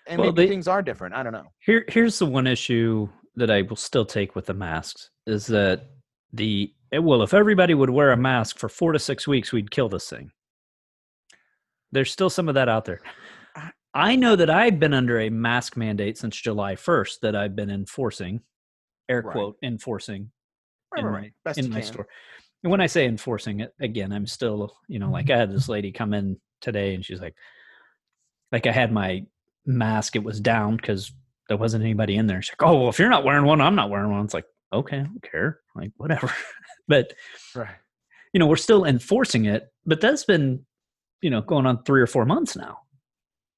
[0.09, 1.15] And Well, maybe they- things are different.
[1.15, 1.49] I don't know.
[1.59, 5.91] Here, here's the one issue that I will still take with the masks is that
[6.33, 9.71] the eh, well, if everybody would wear a mask for four to six weeks, we'd
[9.71, 10.31] kill this thing.
[11.93, 13.01] There's still some of that out there.
[13.95, 17.71] I- know that I've been under a mask mandate since July 1st that I've been
[17.71, 18.43] enforcing,
[19.09, 19.33] air Right.
[19.33, 20.31] quote, enforcing
[20.93, 21.53] Right, in right, my.
[21.57, 22.07] In my store.
[22.63, 25.69] And when I say enforcing it, again, I'm still, you know, like I had this
[25.69, 27.35] lady come in today and she's like,
[28.53, 29.25] like I had my
[29.65, 31.13] mask, it was down because
[31.49, 32.43] there wasn't anybody in there.
[32.43, 34.25] She's like, oh, well, if you're not wearing one, I'm not wearing one.
[34.25, 35.61] It's like, okay, I don't care.
[35.75, 36.33] Like, whatever.
[36.89, 37.13] but,
[37.55, 37.69] Right.
[38.33, 40.65] you know, we're still enforcing it, but that's been,
[41.23, 42.81] you know, going on three or four months now.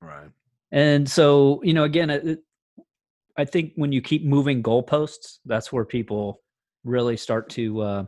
[0.02, 0.28] Right.
[0.70, 2.42] And so, you know, again, it, it-
[3.36, 6.42] I think when you keep moving goalposts, that's where people
[6.82, 8.04] really start to, uh,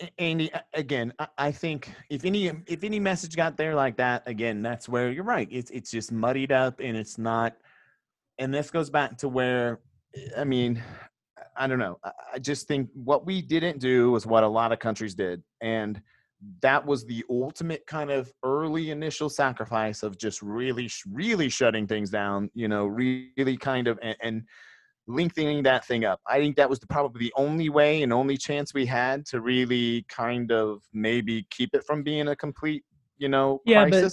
[0.00, 4.22] A- Andy, again, I- I think if any if any message got there like that,
[4.26, 5.48] again, that's where you're right.
[5.50, 7.56] It's it's just muddied up and it's not.
[8.38, 9.80] And this goes back to where,
[10.36, 10.82] I mean,
[11.56, 11.98] I don't know.
[12.04, 16.00] I- just think what we didn't do was what a lot of countries did, and
[16.60, 22.10] that was the ultimate kind of early initial sacrifice of just really, really shutting things
[22.10, 22.50] down.
[22.54, 24.16] You know, really kind of and.
[24.22, 24.42] and
[25.06, 26.18] lengthening that thing up.
[26.26, 29.42] I think that was the, probably the only way and only chance we had to
[29.42, 32.84] really kind of maybe keep it from being a complete,
[33.18, 34.12] you know, Yeah, but-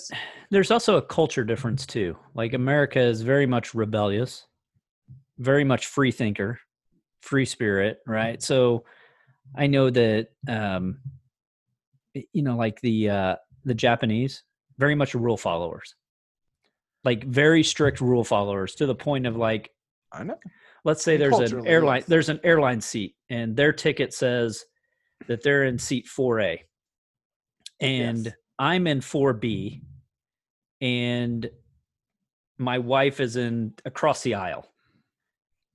[0.51, 2.17] there's also a culture difference too.
[2.33, 4.45] Like America is very much rebellious,
[5.37, 6.59] very much free thinker,
[7.21, 8.41] free spirit, right?
[8.41, 8.83] So
[9.55, 10.99] I know that um
[12.13, 14.43] you know like the uh the Japanese
[14.77, 15.95] very much rule followers.
[17.03, 19.71] like very strict rule followers to the point of like
[20.11, 20.37] I know.
[20.83, 22.07] let's say there's an airline yes.
[22.07, 24.65] there's an airline seat and their ticket says
[25.27, 26.59] that they're in seat 4A
[27.79, 28.35] and Yes.
[28.61, 29.81] I'm in 4B
[30.81, 31.49] and
[32.59, 34.67] my wife is in across the aisle.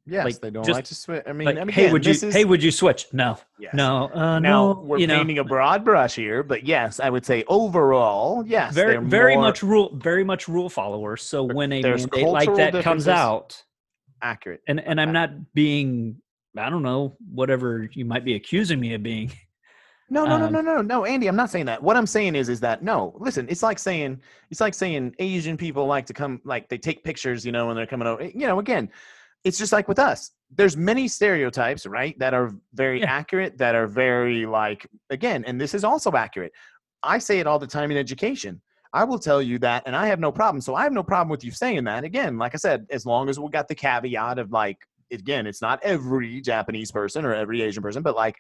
[0.09, 1.25] Yes, Like, they don't just- like to switch.
[1.27, 3.07] I mean, Like, I mean, hey, again, would you is- hey would you switch?
[3.13, 3.39] No.
[3.59, 3.75] yes.
[3.75, 4.09] No.
[4.15, 7.27] Uh Now no, we're you know, painting a broad brush here, but yes, I would
[7.27, 11.23] say overall, yes, very very more much rule very much rule followers.
[11.23, 13.65] So when a mandate like that comes out
[14.23, 14.63] accurate.
[14.69, 16.23] and and I'm not being
[16.57, 19.33] I don't know whatever you might be accusing me of being.
[20.09, 21.27] No, no, no, Um, no, no, no, Andy.
[21.27, 21.83] I'm not saying that.
[21.83, 23.15] What I'm saying is, is that no.
[23.19, 27.03] Listen, it's like saying, it's like saying Asian people like to come, like they take
[27.03, 28.25] pictures, you know, when they're coming over.
[28.25, 28.89] You know, again,
[29.43, 30.31] it's just like with us.
[30.55, 33.13] There's many stereotypes, right, that are very Yeah.
[33.13, 36.53] accurate, that are very like, again, and this is also accurate.
[37.03, 38.61] I say it all the time in education.
[38.93, 40.61] I will tell you that, and I have no problem.
[40.61, 42.05] So I have no problem with you saying that.
[42.05, 44.79] Again, like I said, as long as we got the caveat of like,
[45.11, 48.37] again, it's not every Japanese person or every Asian person, but like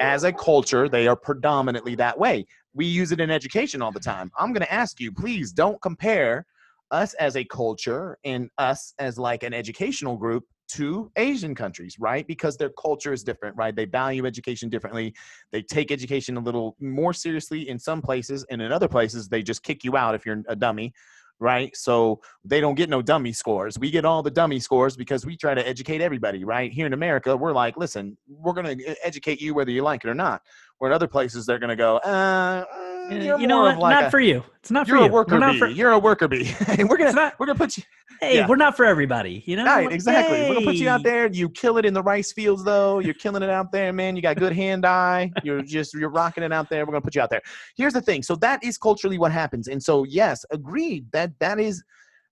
[0.00, 2.46] as a culture, they are predominantly that way.
[2.74, 4.30] We use it in education all the time.
[4.38, 6.46] I'm going to ask you, please don't compare
[6.90, 12.26] us as a culture and us as like an educational group to Asian countries, right?
[12.26, 13.74] Because their culture is different, right?
[13.74, 15.14] They value education differently.
[15.50, 19.42] They take education a little more seriously in some places, and in other places, they
[19.42, 20.92] just kick you out if you're a dummy,
[21.40, 21.76] right?
[21.76, 23.78] So they don't get no dummy scores.
[23.78, 26.72] We get all the dummy scores because we try to educate everybody, right?
[26.72, 30.08] Here in America, we're like, listen, we're going to educate you whether you like it
[30.08, 30.42] or not.
[30.78, 33.62] Where in other places, they're going to go, uh, uh, Eh, Mm, you're you know
[33.62, 33.78] what?
[33.78, 34.44] like not a, for you.
[34.60, 35.08] It's not for you're you.
[35.08, 35.58] a worker bee.
[35.58, 36.54] for, You're a worker bee.
[36.78, 37.82] we're gonna not- we're gonna put you
[38.20, 38.48] hey, yeah.
[38.48, 39.42] we're not for everybody.
[39.46, 39.90] You know, right.
[39.90, 40.42] Exactly.
[40.42, 41.26] We're gonna put you out there.
[41.28, 42.98] You kill it in the rice fields, though.
[42.98, 44.16] You're killing it out there, man.
[44.16, 45.30] You got good hand eye.
[45.42, 46.84] You're just you're rocking it out there.
[46.84, 47.42] We're gonna put you out there.
[47.76, 48.22] Here's the thing.
[48.22, 49.68] So that is culturally what happens.
[49.68, 51.06] And so yes, agreed.
[51.12, 51.82] That that is,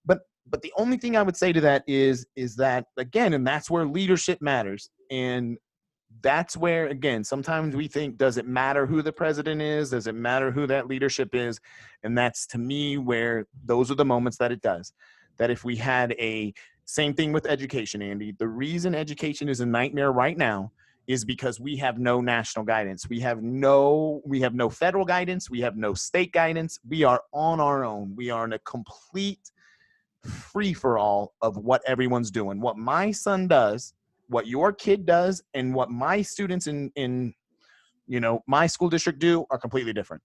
[0.04, 3.46] but but the only thing I would say to that is is that again, and
[3.46, 4.90] that's where leadership matters.
[5.10, 5.56] And
[6.22, 9.90] that's where again sometimes we think does it matter who the president is?
[9.90, 11.60] Does it matter who that leadership is?
[12.02, 14.92] And that's to me where those are the moments that it does.
[15.38, 16.54] That if we had a
[16.86, 18.32] same thing with education andy.
[18.38, 20.70] The reason education is a nightmare right now
[21.06, 23.08] is because we have no national guidance.
[23.08, 25.50] We have no we have no federal guidance.
[25.50, 26.78] We have no state guidance.
[26.88, 28.14] We are on our own.
[28.16, 29.50] We are in a complete
[30.24, 32.60] free for all of what everyone's doing.
[32.60, 33.94] What my son does
[34.28, 37.34] what your kid does and what my students in in
[38.06, 40.22] you know my school district do are completely different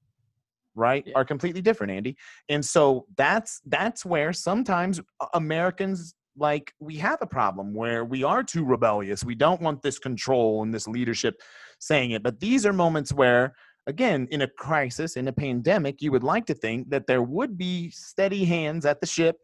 [0.73, 1.03] right?
[1.05, 1.13] Yeah.
[1.15, 2.15] are completely different andy.
[2.47, 5.01] And so that's that's where sometimes
[5.33, 9.23] americans like we have a problem where we are too rebellious.
[9.23, 11.41] We don't want this control and this leadership
[11.79, 12.23] saying it.
[12.23, 13.53] But these are moments where
[13.87, 17.57] again in a crisis in a pandemic you would like to think that there would
[17.57, 19.37] be steady hands at the ship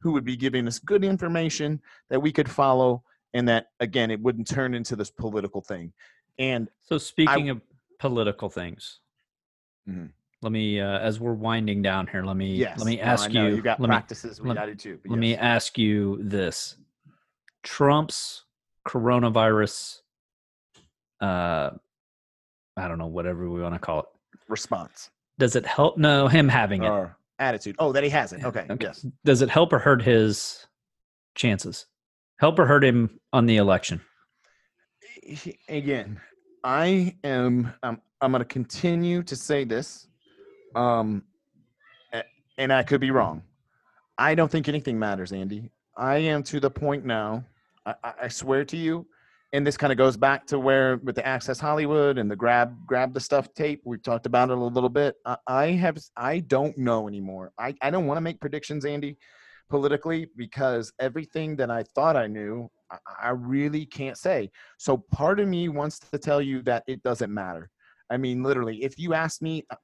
[0.00, 3.02] who would be giving us good information that we could follow
[3.34, 5.92] and that again it wouldn't turn into this political thing
[6.38, 7.60] and So speaking of
[7.98, 9.00] political things,
[9.88, 10.10] Mhm.
[10.42, 13.46] let me uh, as we're winding down here, let me yes let me ask know,
[13.48, 13.56] you.
[13.56, 16.18] you got let me practices we let- got to too but let me ask you
[16.22, 16.76] this:
[17.62, 18.44] Trump's
[18.86, 20.00] coronavirus,
[21.20, 21.70] uh,
[22.76, 24.06] I don't know, whatever we want to call it.
[24.48, 25.96] response Does it help?
[25.98, 27.08] No, him having it.
[27.38, 28.86] attitude oh that he has it okay, Okay.
[28.86, 30.66] yes Does it help or hurt his
[31.34, 31.86] chances?
[32.42, 34.00] Help or hurt him on the election?
[35.68, 36.20] again,
[36.64, 40.08] I am um, I'm going to continue to say this,
[40.74, 41.22] um,
[42.58, 43.44] and I could be wrong.
[44.18, 45.70] I don't think anything matters, Andy.
[45.96, 47.44] I am to the point now.
[47.86, 49.06] I, I- I swear to you,
[49.52, 52.74] and this kind of goes back to where with the Access Hollywood and the grab
[52.88, 53.82] grab the stuff tape.
[53.84, 55.14] We talked about it a little bit.
[55.24, 57.52] I, I have I don't know anymore.
[57.56, 59.16] I I don't want to make predictions, Andy,
[59.72, 62.70] politically because everything that I thought I knew,
[63.22, 64.50] I, really can't say.
[64.76, 67.70] So part of me wants to tell you that it doesn't matter.
[68.10, 69.76] I mean, literally, if you ask me, uh,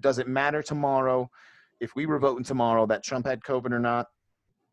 [0.00, 1.30] does it matter tomorrow
[1.80, 4.06] if we were voting tomorrow that Trump had COVID or not?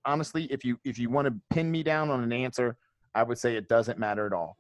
[0.04, 2.76] Honestly, if you if you want to pin me down on an answer,
[3.16, 4.58] I would say it doesn't matter at all.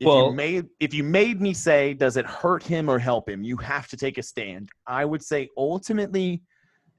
[0.00, 3.28] If Well- you made if you made me say, does it hurt him or help
[3.28, 3.44] him?
[3.44, 4.70] You have to take a stand.
[4.86, 6.40] I would say ultimately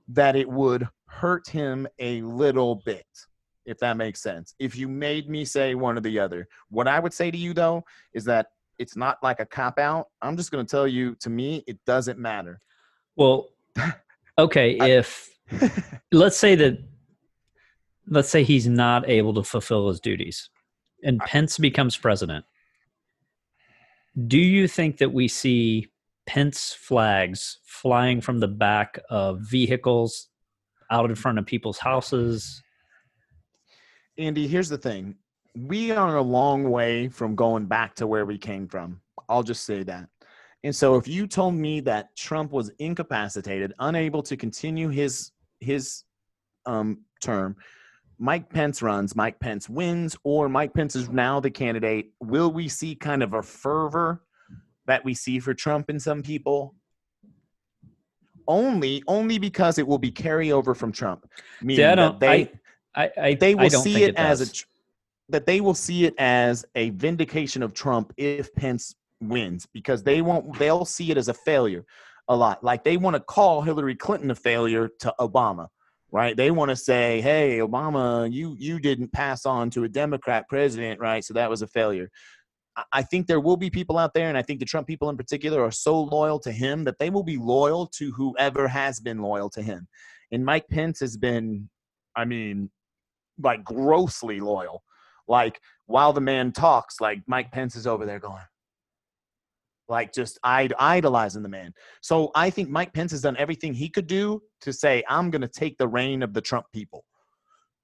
[0.10, 3.06] that it would hurt him a little bit
[3.68, 4.56] if that makes sense.
[4.60, 7.54] If you made me say one or the other, what I would say to you
[7.54, 7.84] though
[8.14, 8.48] is that
[8.80, 10.08] it's not like a cop out.
[10.22, 12.62] I'm just going to tell you, to me, it doesn't matter.
[13.16, 13.50] Well,
[14.40, 15.30] okay, I- if
[16.12, 16.80] let's say that
[18.10, 20.50] let's say he's not able to fulfill his duties
[21.04, 22.46] and Pence becomes president.
[24.28, 25.90] Do you think that we see
[26.26, 30.30] Pence flags flying from the back of vehicles
[30.92, 32.62] out in front of people's houses.
[34.18, 35.16] Andy, here's the thing.
[35.56, 39.02] We are a long way from going back to where we came from.
[39.30, 40.08] I'll just say that.
[40.64, 46.04] And so if you told me that Trump was incapacitated, unable to continue his his
[46.66, 47.56] um, term,
[48.20, 52.68] Mike Pence runs, Mike Pence wins, or Mike Pence is now the candidate, will we
[52.68, 54.24] see kind of a fervor
[54.88, 56.76] that we see for Trump in some people?
[58.48, 61.30] Only, only because it will be carryover from Trump.
[61.62, 62.20] Meaning See, I that don't.
[62.20, 62.52] they,
[62.96, 64.66] I, I, they will see think it, as a
[65.30, 70.22] that they will see it as a vindication of Trump if Pence wins because they
[70.22, 71.86] won't they'll see it as a failure
[72.28, 75.68] a lot like they want to call Hillary Clinton a failure to Obama
[76.12, 80.48] right they want to say hey Obama you you didn't pass on to a Democrat
[80.48, 82.10] president right so that was a failure
[82.92, 85.18] I- think there will be people out there and I think the Trump people in
[85.18, 89.22] particular are so loyal to him that they will be loyal to whoever has been
[89.22, 89.88] loyal to him
[90.32, 91.70] and Mike Pence has been
[92.16, 92.70] I mean
[93.40, 94.84] like grossly loyal
[95.28, 98.44] like while the man talks, like Mike Pence is over there going,
[99.90, 101.74] like just Id- idolizing the man.
[102.02, 105.42] So I think Mike Pence has done everything he could do to say, I'm going
[105.42, 107.06] to take the reign of the Trump people.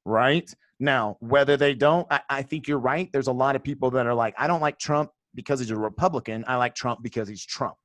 [0.05, 0.49] Right
[0.83, 3.09] now, whether they don't, I, I think you're right.
[3.11, 5.77] There's a lot of people that are like, I don't like Trump because he's a
[5.77, 6.43] Republican.
[6.47, 7.75] I like Trump because he's Trump.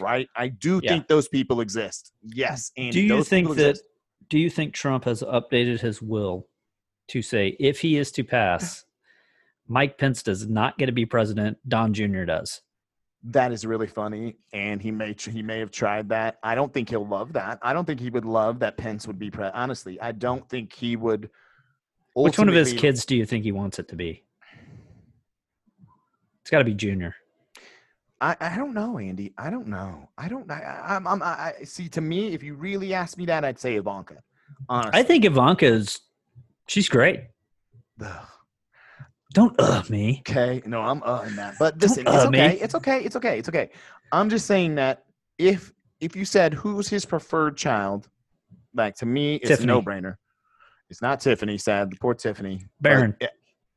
[0.00, 0.28] Right.
[0.34, 0.90] I do Yeah.
[0.92, 2.12] think those people exist.
[2.22, 2.72] Yes.
[2.76, 3.52] And Do you think that?
[3.70, 3.84] exist.
[4.28, 6.48] Do you think Trump has updated his will
[7.08, 8.84] to say if he is to pass,
[9.66, 12.24] Mike Pence does not get to be president, Don Jr.
[12.24, 12.62] does?
[13.24, 16.38] That is really funny, and he may he may have tried that.
[16.42, 17.58] I don't think he'll love that.
[17.62, 19.46] I don't think he would love that Pence would be pre.
[19.46, 21.28] Honestly, I don't think he would.
[22.24, 24.24] Which one of his kids do you think he wants it to be?
[26.42, 27.14] It's got to be Junior.
[28.20, 29.32] I, I don't know, Andy.
[29.38, 30.08] I don't know.
[30.18, 30.50] I don't.
[30.50, 31.06] I, I, I'm.
[31.06, 31.22] I'm.
[31.22, 31.88] I I- see.
[31.90, 34.16] To me, if you really ask me that, I'd say Ivanka.
[34.68, 36.00] Honestly, I think Ivanka is.
[36.66, 37.20] She's great.
[38.04, 38.26] Ugh.
[39.34, 40.22] Don't uh me.
[40.28, 41.54] Okay, no, I'm uh in that.
[41.58, 42.40] But Don't listen, it's me.
[42.40, 42.58] okay.
[42.60, 43.00] It's okay.
[43.04, 43.38] It's okay.
[43.38, 43.70] It's okay.
[44.10, 45.04] I'm just saying that
[45.38, 48.08] if if you said who's his preferred child,
[48.74, 49.64] like to me, it's Tiffany.
[49.64, 50.16] a no brainer.
[50.90, 51.58] It's not Tiffany.
[51.58, 52.64] Sad, the poor Tiffany.
[52.80, 53.30] But it-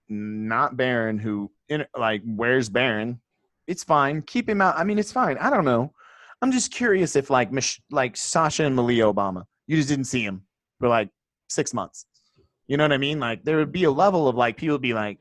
[0.10, 1.18] not Barron.
[1.18, 3.22] Who in like where's Barron?
[3.68, 4.22] It's fine.
[4.24, 4.78] Keep him out.
[4.78, 5.38] I mean, it's fine.
[5.38, 5.94] I don't know.
[6.42, 10.24] I'm just curious if like Mich- like Sasha and Malia Obama, you just didn't see
[10.24, 10.42] him
[10.80, 11.10] for like
[11.50, 12.06] six months.
[12.68, 13.20] You know what I mean?
[13.20, 15.20] Like there would be a level of like people would be like,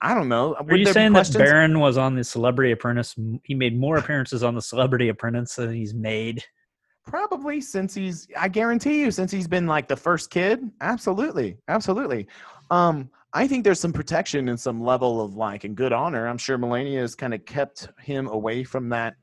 [0.00, 0.54] I don't know.
[0.54, 1.32] Are Would you saying that?
[1.32, 3.14] Barron was on the Celebrity Apprentice?
[3.44, 6.42] He made more appearances on the Celebrity Apprentice than he's made.
[7.06, 10.70] Probably since he's, I guarantee you, since he's been like the first kid.
[10.80, 12.26] Absolutely, absolutely.
[12.70, 16.26] Um, I think there's some protection and some level of like and good honor.
[16.26, 19.16] I'm sure Melania has kind of kept him away from that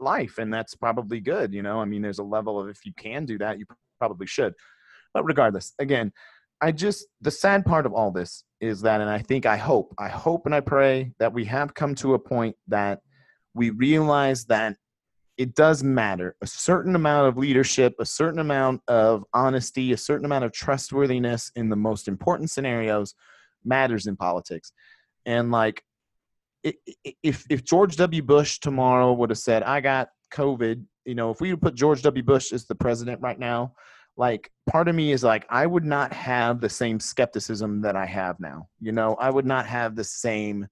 [0.00, 1.52] life, and that's probably good.
[1.52, 3.66] You know, I mean, there's a level of if you can do that, you
[3.98, 4.54] probably should.
[5.12, 6.12] But regardless, again,
[6.60, 9.94] I just the sad part of all this is that, and I think I hope,
[9.98, 13.00] I hope and I pray that we have come to a point that
[13.54, 14.76] we realize that
[15.38, 16.36] it does matter.
[16.42, 21.50] A certain amount of leadership, a certain amount of honesty, a certain amount of trustworthiness
[21.54, 23.14] in the most important scenarios
[23.64, 24.72] matters in politics.
[25.24, 25.82] And like,
[26.64, 28.22] if if George W.
[28.22, 32.02] Bush tomorrow would have said, "I got COVID," you know, if we would put George
[32.02, 32.22] W.
[32.22, 33.74] Bush as the president right now,
[34.18, 38.04] like part of me is like, I would not have the same skepticism that I
[38.04, 38.68] have now.
[38.80, 40.66] You know, I would not have the same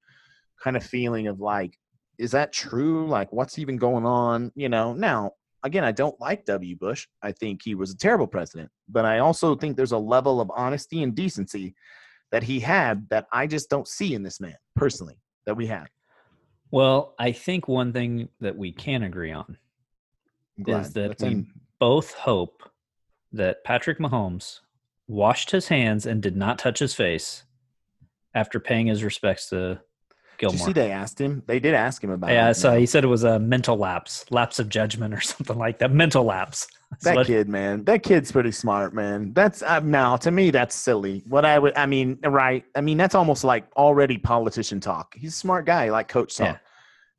[0.62, 1.78] kind of feeling of like,
[2.18, 3.06] is that true?
[3.08, 4.52] Like, what's even going on?
[4.54, 6.76] You know, now, again, I don't like W.
[6.76, 7.06] Bush.
[7.22, 10.50] I think he was a terrible president, but I also think there's a level of
[10.54, 11.74] honesty and decency
[12.32, 15.88] that he had that I just don't see in this man personally that we have.
[16.70, 19.56] Well, I think one thing that we can agree on
[20.58, 22.62] is that That's we in- both hope
[23.32, 24.60] that Patrick Mahomes
[25.06, 27.44] washed his hands and did not touch his face
[28.34, 29.80] after paying his respects to
[30.38, 31.42] Did you see they asked him?
[31.46, 32.34] They did ask him about it.
[32.34, 32.78] Yeah, so now.
[32.78, 35.90] he said it was a mental lapse, lapse of judgment, or something like that.
[35.90, 36.66] Mental lapse.
[37.00, 37.84] So That kid, man.
[37.84, 39.32] That kid's pretty smart, man.
[39.32, 41.22] That's uh, now to me, that's silly.
[41.26, 42.64] What I would, I mean, right?
[42.76, 45.14] I mean, that's almost like already politician talk.
[45.14, 46.44] He's a smart guy, like Coach saw.
[46.44, 46.58] Yeah.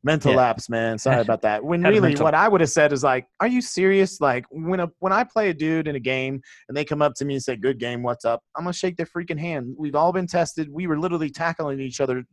[0.03, 0.38] Mental Yeah.
[0.38, 0.97] lapse, man.
[0.97, 1.63] Sorry about that.
[1.63, 4.88] When really, what I would have said is like, "Are you serious?" Like when a
[4.99, 6.39] when I play a dude in a game
[6.70, 8.95] and they come up to me and say, "Good game, what's up?" I'm gonna shake
[8.95, 9.76] their freaking hand.
[9.78, 10.70] We've all been tested.
[10.72, 12.24] We were literally tackling each other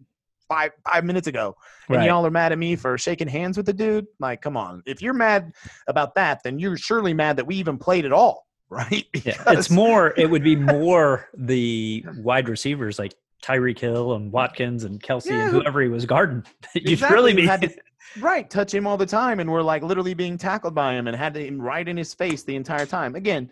[0.49, 1.57] five five minutes ago
[1.89, 2.07] and Right.
[2.09, 4.07] y'all are mad at me for shaking hands with the dude.
[4.21, 4.83] Like, come on.
[4.87, 5.53] If you're mad
[5.89, 9.05] about that, then you're surely mad that we even played at all, right?
[9.25, 10.15] Yeah, it's more.
[10.17, 15.43] It would be more the wide receivers like Tyreek Hill and Watkins and Kelce Yeah,
[15.45, 16.45] and whoever he was guarding.
[16.75, 17.47] You'd Exactly, really be.
[17.47, 17.75] had to-
[18.21, 21.17] right touch him all the time, and we're like literally being tackled by him and
[21.17, 23.15] had him right in his face the entire time.
[23.17, 23.51] Again,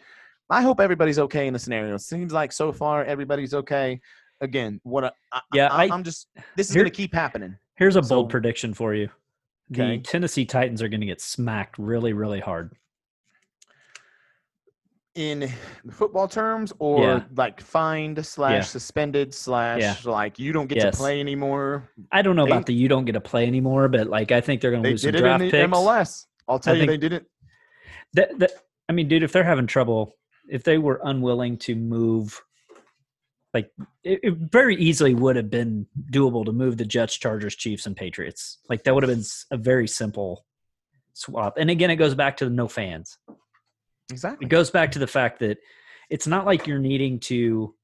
[0.51, 1.97] I hope everybody's okay in the scenario.
[1.97, 4.01] Seems like so far everybody's okay.
[4.43, 6.27] Again, what I, I, Yeah, I, am just
[6.57, 7.57] this is Here- going to keep happening.
[7.77, 9.09] Here's a bold So- prediction for you.
[9.73, 9.97] Okay.
[9.97, 12.75] The Tennessee Titans are going to get smacked really, really hard.
[15.15, 15.47] in
[15.91, 17.23] football terms or Yeah.
[17.37, 18.61] like fined slash Yeah.
[18.63, 20.11] suspended slash Yeah.
[20.11, 20.95] like you don't get Yes.
[20.95, 21.91] to play anymore.
[22.11, 24.41] I don't know They- about the you don't get to play anymore, but like I
[24.41, 25.71] think they're going to lose some did it in draft the picks.
[25.71, 26.27] MLS.
[26.49, 27.27] I'll tell I you, they didn't.
[28.15, 28.53] That, that,
[28.89, 30.17] I mean, dude, if they're having trouble,
[30.49, 32.43] if they were unwilling to move,
[33.55, 33.71] like
[34.03, 37.97] it, it very easily would have been doable to move the Jets, Chargers, Chiefs, and
[37.97, 38.59] Patriots.
[38.69, 40.45] Like that would have been a very simple
[41.13, 41.59] swap.
[41.59, 43.19] And again, it goes back to the no fans.
[44.11, 44.47] Exactly.
[44.47, 45.59] It goes back to the fact that
[46.11, 47.75] it's not like you're needing to,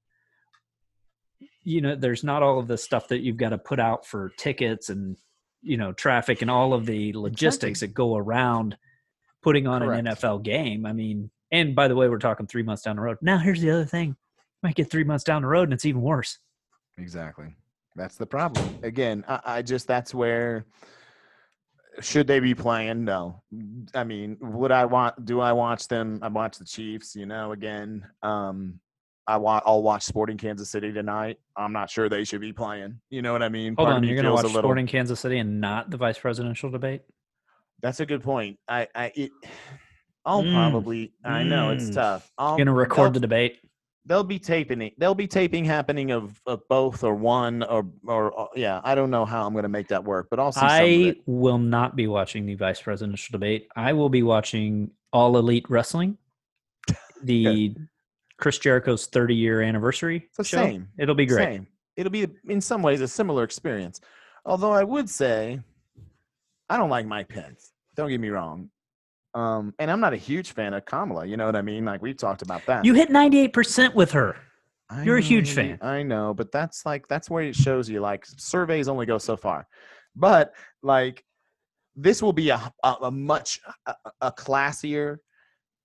[1.62, 4.32] you know, there's not all of the stuff that you've got to put out for
[4.38, 5.16] tickets and,
[5.62, 8.76] you know, traffic and all of the logistics that go around
[9.42, 10.06] putting on Correct.
[10.06, 10.86] an NFL game.
[10.86, 13.18] I mean, and by the way, we're talking three months down the road.
[13.22, 14.16] Now, here's the other thing
[14.62, 16.38] might get three months down the road and it's even worse.
[16.98, 17.54] Exactly.
[17.96, 18.78] That's the problem.
[18.82, 20.66] Again, I, I just that's where
[22.00, 23.04] should they be playing?
[23.04, 23.42] No.
[23.94, 26.20] I mean, would I want do I watch them?
[26.22, 28.06] I watch the Chiefs, you know, again.
[28.22, 28.80] Um
[29.26, 31.38] I want I'll watch Sporting Kansas City tonight.
[31.56, 33.00] I'm not sure they should be playing.
[33.10, 33.74] You know what I mean?
[33.76, 35.98] Hold Part on, me you're going to watch little- Sporting Kansas City and not the
[35.98, 37.02] vice presidential debate?
[37.82, 38.58] That's a good point.
[38.68, 39.30] I I it
[40.24, 40.52] I'll Mm.
[40.54, 41.94] probably I know it's Mm.
[41.94, 42.30] tough.
[42.38, 43.58] I'll You're going to record the debate?
[44.08, 44.94] They'll be taping it.
[44.98, 48.80] There'll be taping happening of, of both or one or or uh, yeah.
[48.82, 51.58] I don't know how I'm going to make that work, but I'll see I will
[51.58, 53.68] not be watching the vice presidential debate.
[53.76, 56.16] I will be watching All Elite Wrestling,
[57.22, 57.76] the
[58.38, 60.24] Chris Jericho's 30 year anniversary.
[60.28, 60.64] It's the show.
[60.64, 60.88] same.
[60.98, 61.44] It'll be great.
[61.44, 61.66] Same.
[61.96, 64.00] It'll be in some ways a similar experience.
[64.44, 65.60] Although I would say,
[66.70, 67.72] I don't like Mike Pence.
[67.96, 68.70] Don't get me wrong.
[69.38, 71.24] Um, and I'm not a huge fan of Kamala.
[71.24, 71.84] You know what I mean?
[71.84, 72.84] Like we've talked about that.
[72.84, 74.34] You hit 98% with her.
[74.90, 75.78] I you're a huge fan.
[75.80, 79.36] I know, but that's like that's where it shows you like surveys only go so
[79.36, 79.68] far.
[80.16, 81.24] But like
[81.94, 85.18] this will be a a, a much a, a classier,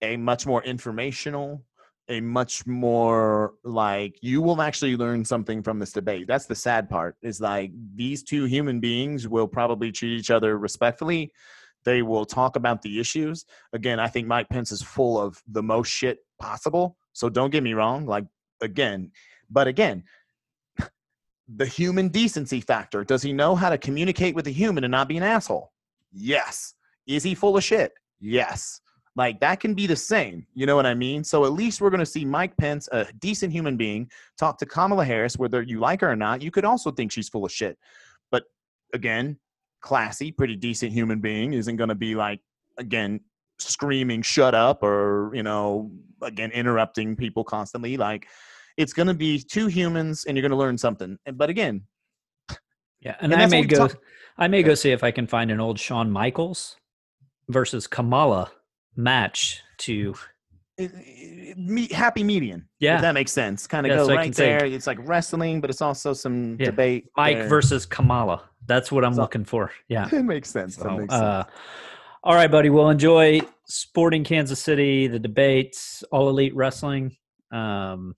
[0.02, 1.64] a much more informational,
[2.08, 6.26] a much more like you will actually learn something from this debate.
[6.26, 10.58] That's the sad part is like these two human beings will probably treat each other
[10.58, 11.34] respectfully.
[11.86, 13.46] They will talk about the issues.
[13.74, 16.98] Again, I think Mike Pence is full of the most shit possible.
[17.14, 18.06] So don't get me wrong.
[18.06, 18.26] Like
[18.62, 19.12] again,
[19.50, 20.04] but again,
[21.56, 23.04] the human decency factor.
[23.04, 25.72] Does he know how to communicate with a human and not be an asshole?
[26.12, 26.76] Yes.
[27.08, 27.94] Is he full of shit?
[28.20, 28.80] Yes.
[29.16, 30.46] Like that can be the same.
[30.54, 31.24] You know what I mean?
[31.24, 34.66] So at least we're going to see Mike Pence, a decent human being, talk to
[34.66, 36.42] Kamala Harris, whether you like her or not.
[36.42, 37.78] You could also think she's full of shit.
[38.32, 38.44] But
[38.94, 39.38] again,
[39.84, 42.40] classy, pretty decent human being isn't going to be like,
[42.80, 43.20] again,
[43.60, 45.92] screaming, shut up, or, you know,
[46.24, 47.98] again, interrupting people constantly.
[47.98, 48.28] Like,
[48.78, 51.20] it's going to be two humans and you're going to learn something.
[51.34, 51.84] But again,
[53.02, 53.16] Yeah.
[53.20, 54.02] And, And I may go talk-
[54.38, 56.78] I may go see if I can find an old Shawn Michaels
[57.50, 58.52] versus Kamala
[58.96, 60.16] match to
[60.78, 62.68] me, happy median.
[62.80, 62.96] Yeah.
[62.96, 63.68] If that makes sense.
[63.68, 64.66] Kind of Yeah, go so right can say- there.
[64.66, 66.68] It's like wrestling, but it's also some Yeah.
[66.68, 67.06] debate.
[67.18, 67.48] Mike there.
[67.48, 68.44] versus Kamala.
[68.66, 69.72] That's what I'm So- looking for.
[69.88, 70.08] Yeah.
[70.12, 70.76] it makes sense.
[70.78, 71.24] That So, makes sense.
[71.24, 71.44] uh,
[72.24, 72.70] all right, buddy.
[72.70, 77.16] We'll enjoy Sporting Kansas City, the debates, All Elite Wrestling.
[77.52, 78.16] Um,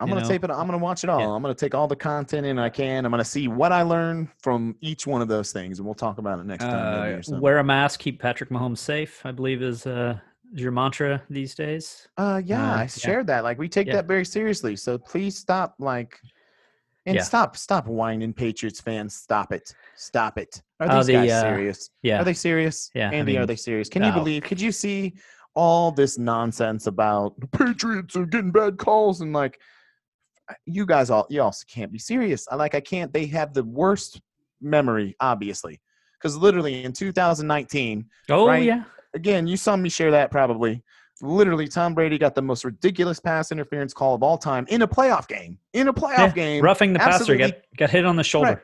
[0.00, 0.50] I'm gonna know, tape it.
[0.50, 1.20] I'm gonna watch it all.
[1.20, 1.28] yeah.
[1.28, 3.04] I'm gonna take all the content in I can.
[3.04, 6.18] I'm gonna see what I learn from each one of those things, and we'll talk
[6.18, 7.22] about it next time.
[7.32, 9.24] uh, wear a mask, keep Patrick Mahomes safe.
[9.24, 10.18] I believe is uh, is
[10.52, 12.08] your mantra these days.
[12.16, 12.86] Uh, yeah, Uh, I yeah.
[12.86, 13.44] shared that.
[13.44, 13.94] Like, we take Yeah.
[13.94, 14.76] that very seriously.
[14.76, 16.18] So please stop, like,
[17.06, 17.22] and Yeah.
[17.22, 19.14] stop, stop whining, Patriots fans.
[19.14, 19.74] Stop it.
[19.96, 20.62] Stop it.
[20.80, 21.90] Are Uh, these the, guys uh, serious?
[22.02, 22.20] Yeah.
[22.20, 22.90] Are they serious?
[22.94, 23.88] Yeah, I Andy, are they serious?
[23.88, 24.42] Can you believe?
[24.44, 25.14] Could you see
[25.54, 29.58] all this nonsense about the Patriots are getting bad calls and like,
[30.66, 32.46] you guys all, you also can't be serious.
[32.50, 33.12] I like, I can't.
[33.12, 34.20] They have the worst
[34.60, 35.80] memory, obviously,
[36.18, 38.62] because literally in 2019, oh right?
[38.64, 38.84] yeah.
[39.14, 40.82] Again, you saw me share that probably.
[41.20, 44.88] Literally, Tom Brady got the most ridiculous pass interference call of all time in a
[44.88, 45.58] playoff game.
[45.72, 48.48] In a playoff Yeah, game, Roughing the passer got got hit on the shoulder.
[48.48, 48.58] Right.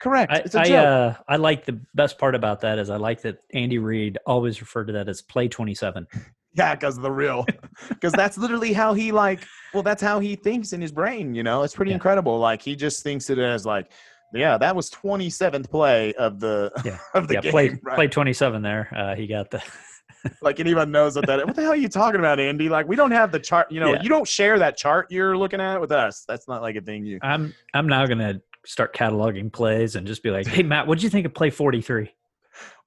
[0.00, 0.32] correct.
[0.32, 0.86] I, it's a I, joke.
[0.86, 4.60] uh, I like the best part about that is I like that Andy Reid always
[4.60, 6.06] referred to that as play 27.
[6.54, 7.46] yeah, because the real,
[7.88, 9.44] because that's literally how he like.
[9.72, 11.34] Well, that's how he thinks in his brain.
[11.34, 11.96] You know, it's pretty Yeah.
[11.96, 12.38] incredible.
[12.38, 13.92] Like he just thinks it as like,
[14.34, 16.98] yeah, that was 27th play of the Yeah.
[17.14, 17.50] of the yeah, game.
[17.52, 17.94] play right?
[17.94, 18.88] play 27 there.
[18.96, 19.62] Uh, he got the
[20.40, 21.46] Like anyone knows what that is.
[21.46, 22.68] What the hell are you talking about, Andy?
[22.68, 23.72] Like we don't have the chart.
[23.72, 24.02] You know, Yeah.
[24.02, 26.24] you don't share that chart you're looking at with us.
[26.28, 27.18] That's not like a thing you.
[27.22, 31.02] I'm I'm now gonna start cataloging plays and just be like, hey Matt, what did
[31.02, 32.14] you think of play 43?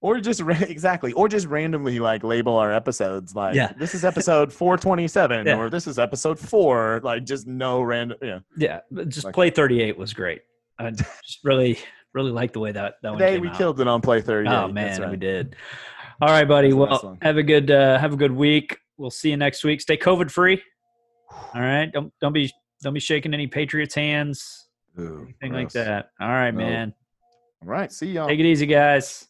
[0.02, 3.72] or just ra- exactly, or just randomly like label our episodes like Yeah.
[3.80, 5.58] this is episode 427 Yeah.
[5.58, 8.39] or this is episode 4 like just no random yeah.
[8.56, 10.41] Yeah, just Like- play 38 was great.
[10.80, 10.89] I
[11.23, 11.78] just really,
[12.13, 13.57] really like the way that that one Today we out.
[13.57, 14.49] killed it on play thirty.
[14.49, 15.55] Oh man, we did.
[16.21, 16.69] All right, buddy.
[16.71, 18.78] That's Well, have a good uh, have a good week.
[18.97, 19.82] We'll see you next week.
[19.82, 20.61] Stay COVID free.
[21.32, 21.91] All right.
[21.91, 22.51] Don't don't be
[22.82, 24.67] don't be shaking any Patriots hands.
[24.99, 26.11] Ooh, Anything like that.
[26.21, 26.57] All right, No.
[26.59, 26.93] man.
[27.61, 28.28] All right, see y'all.
[28.28, 29.28] Take it easy, guys.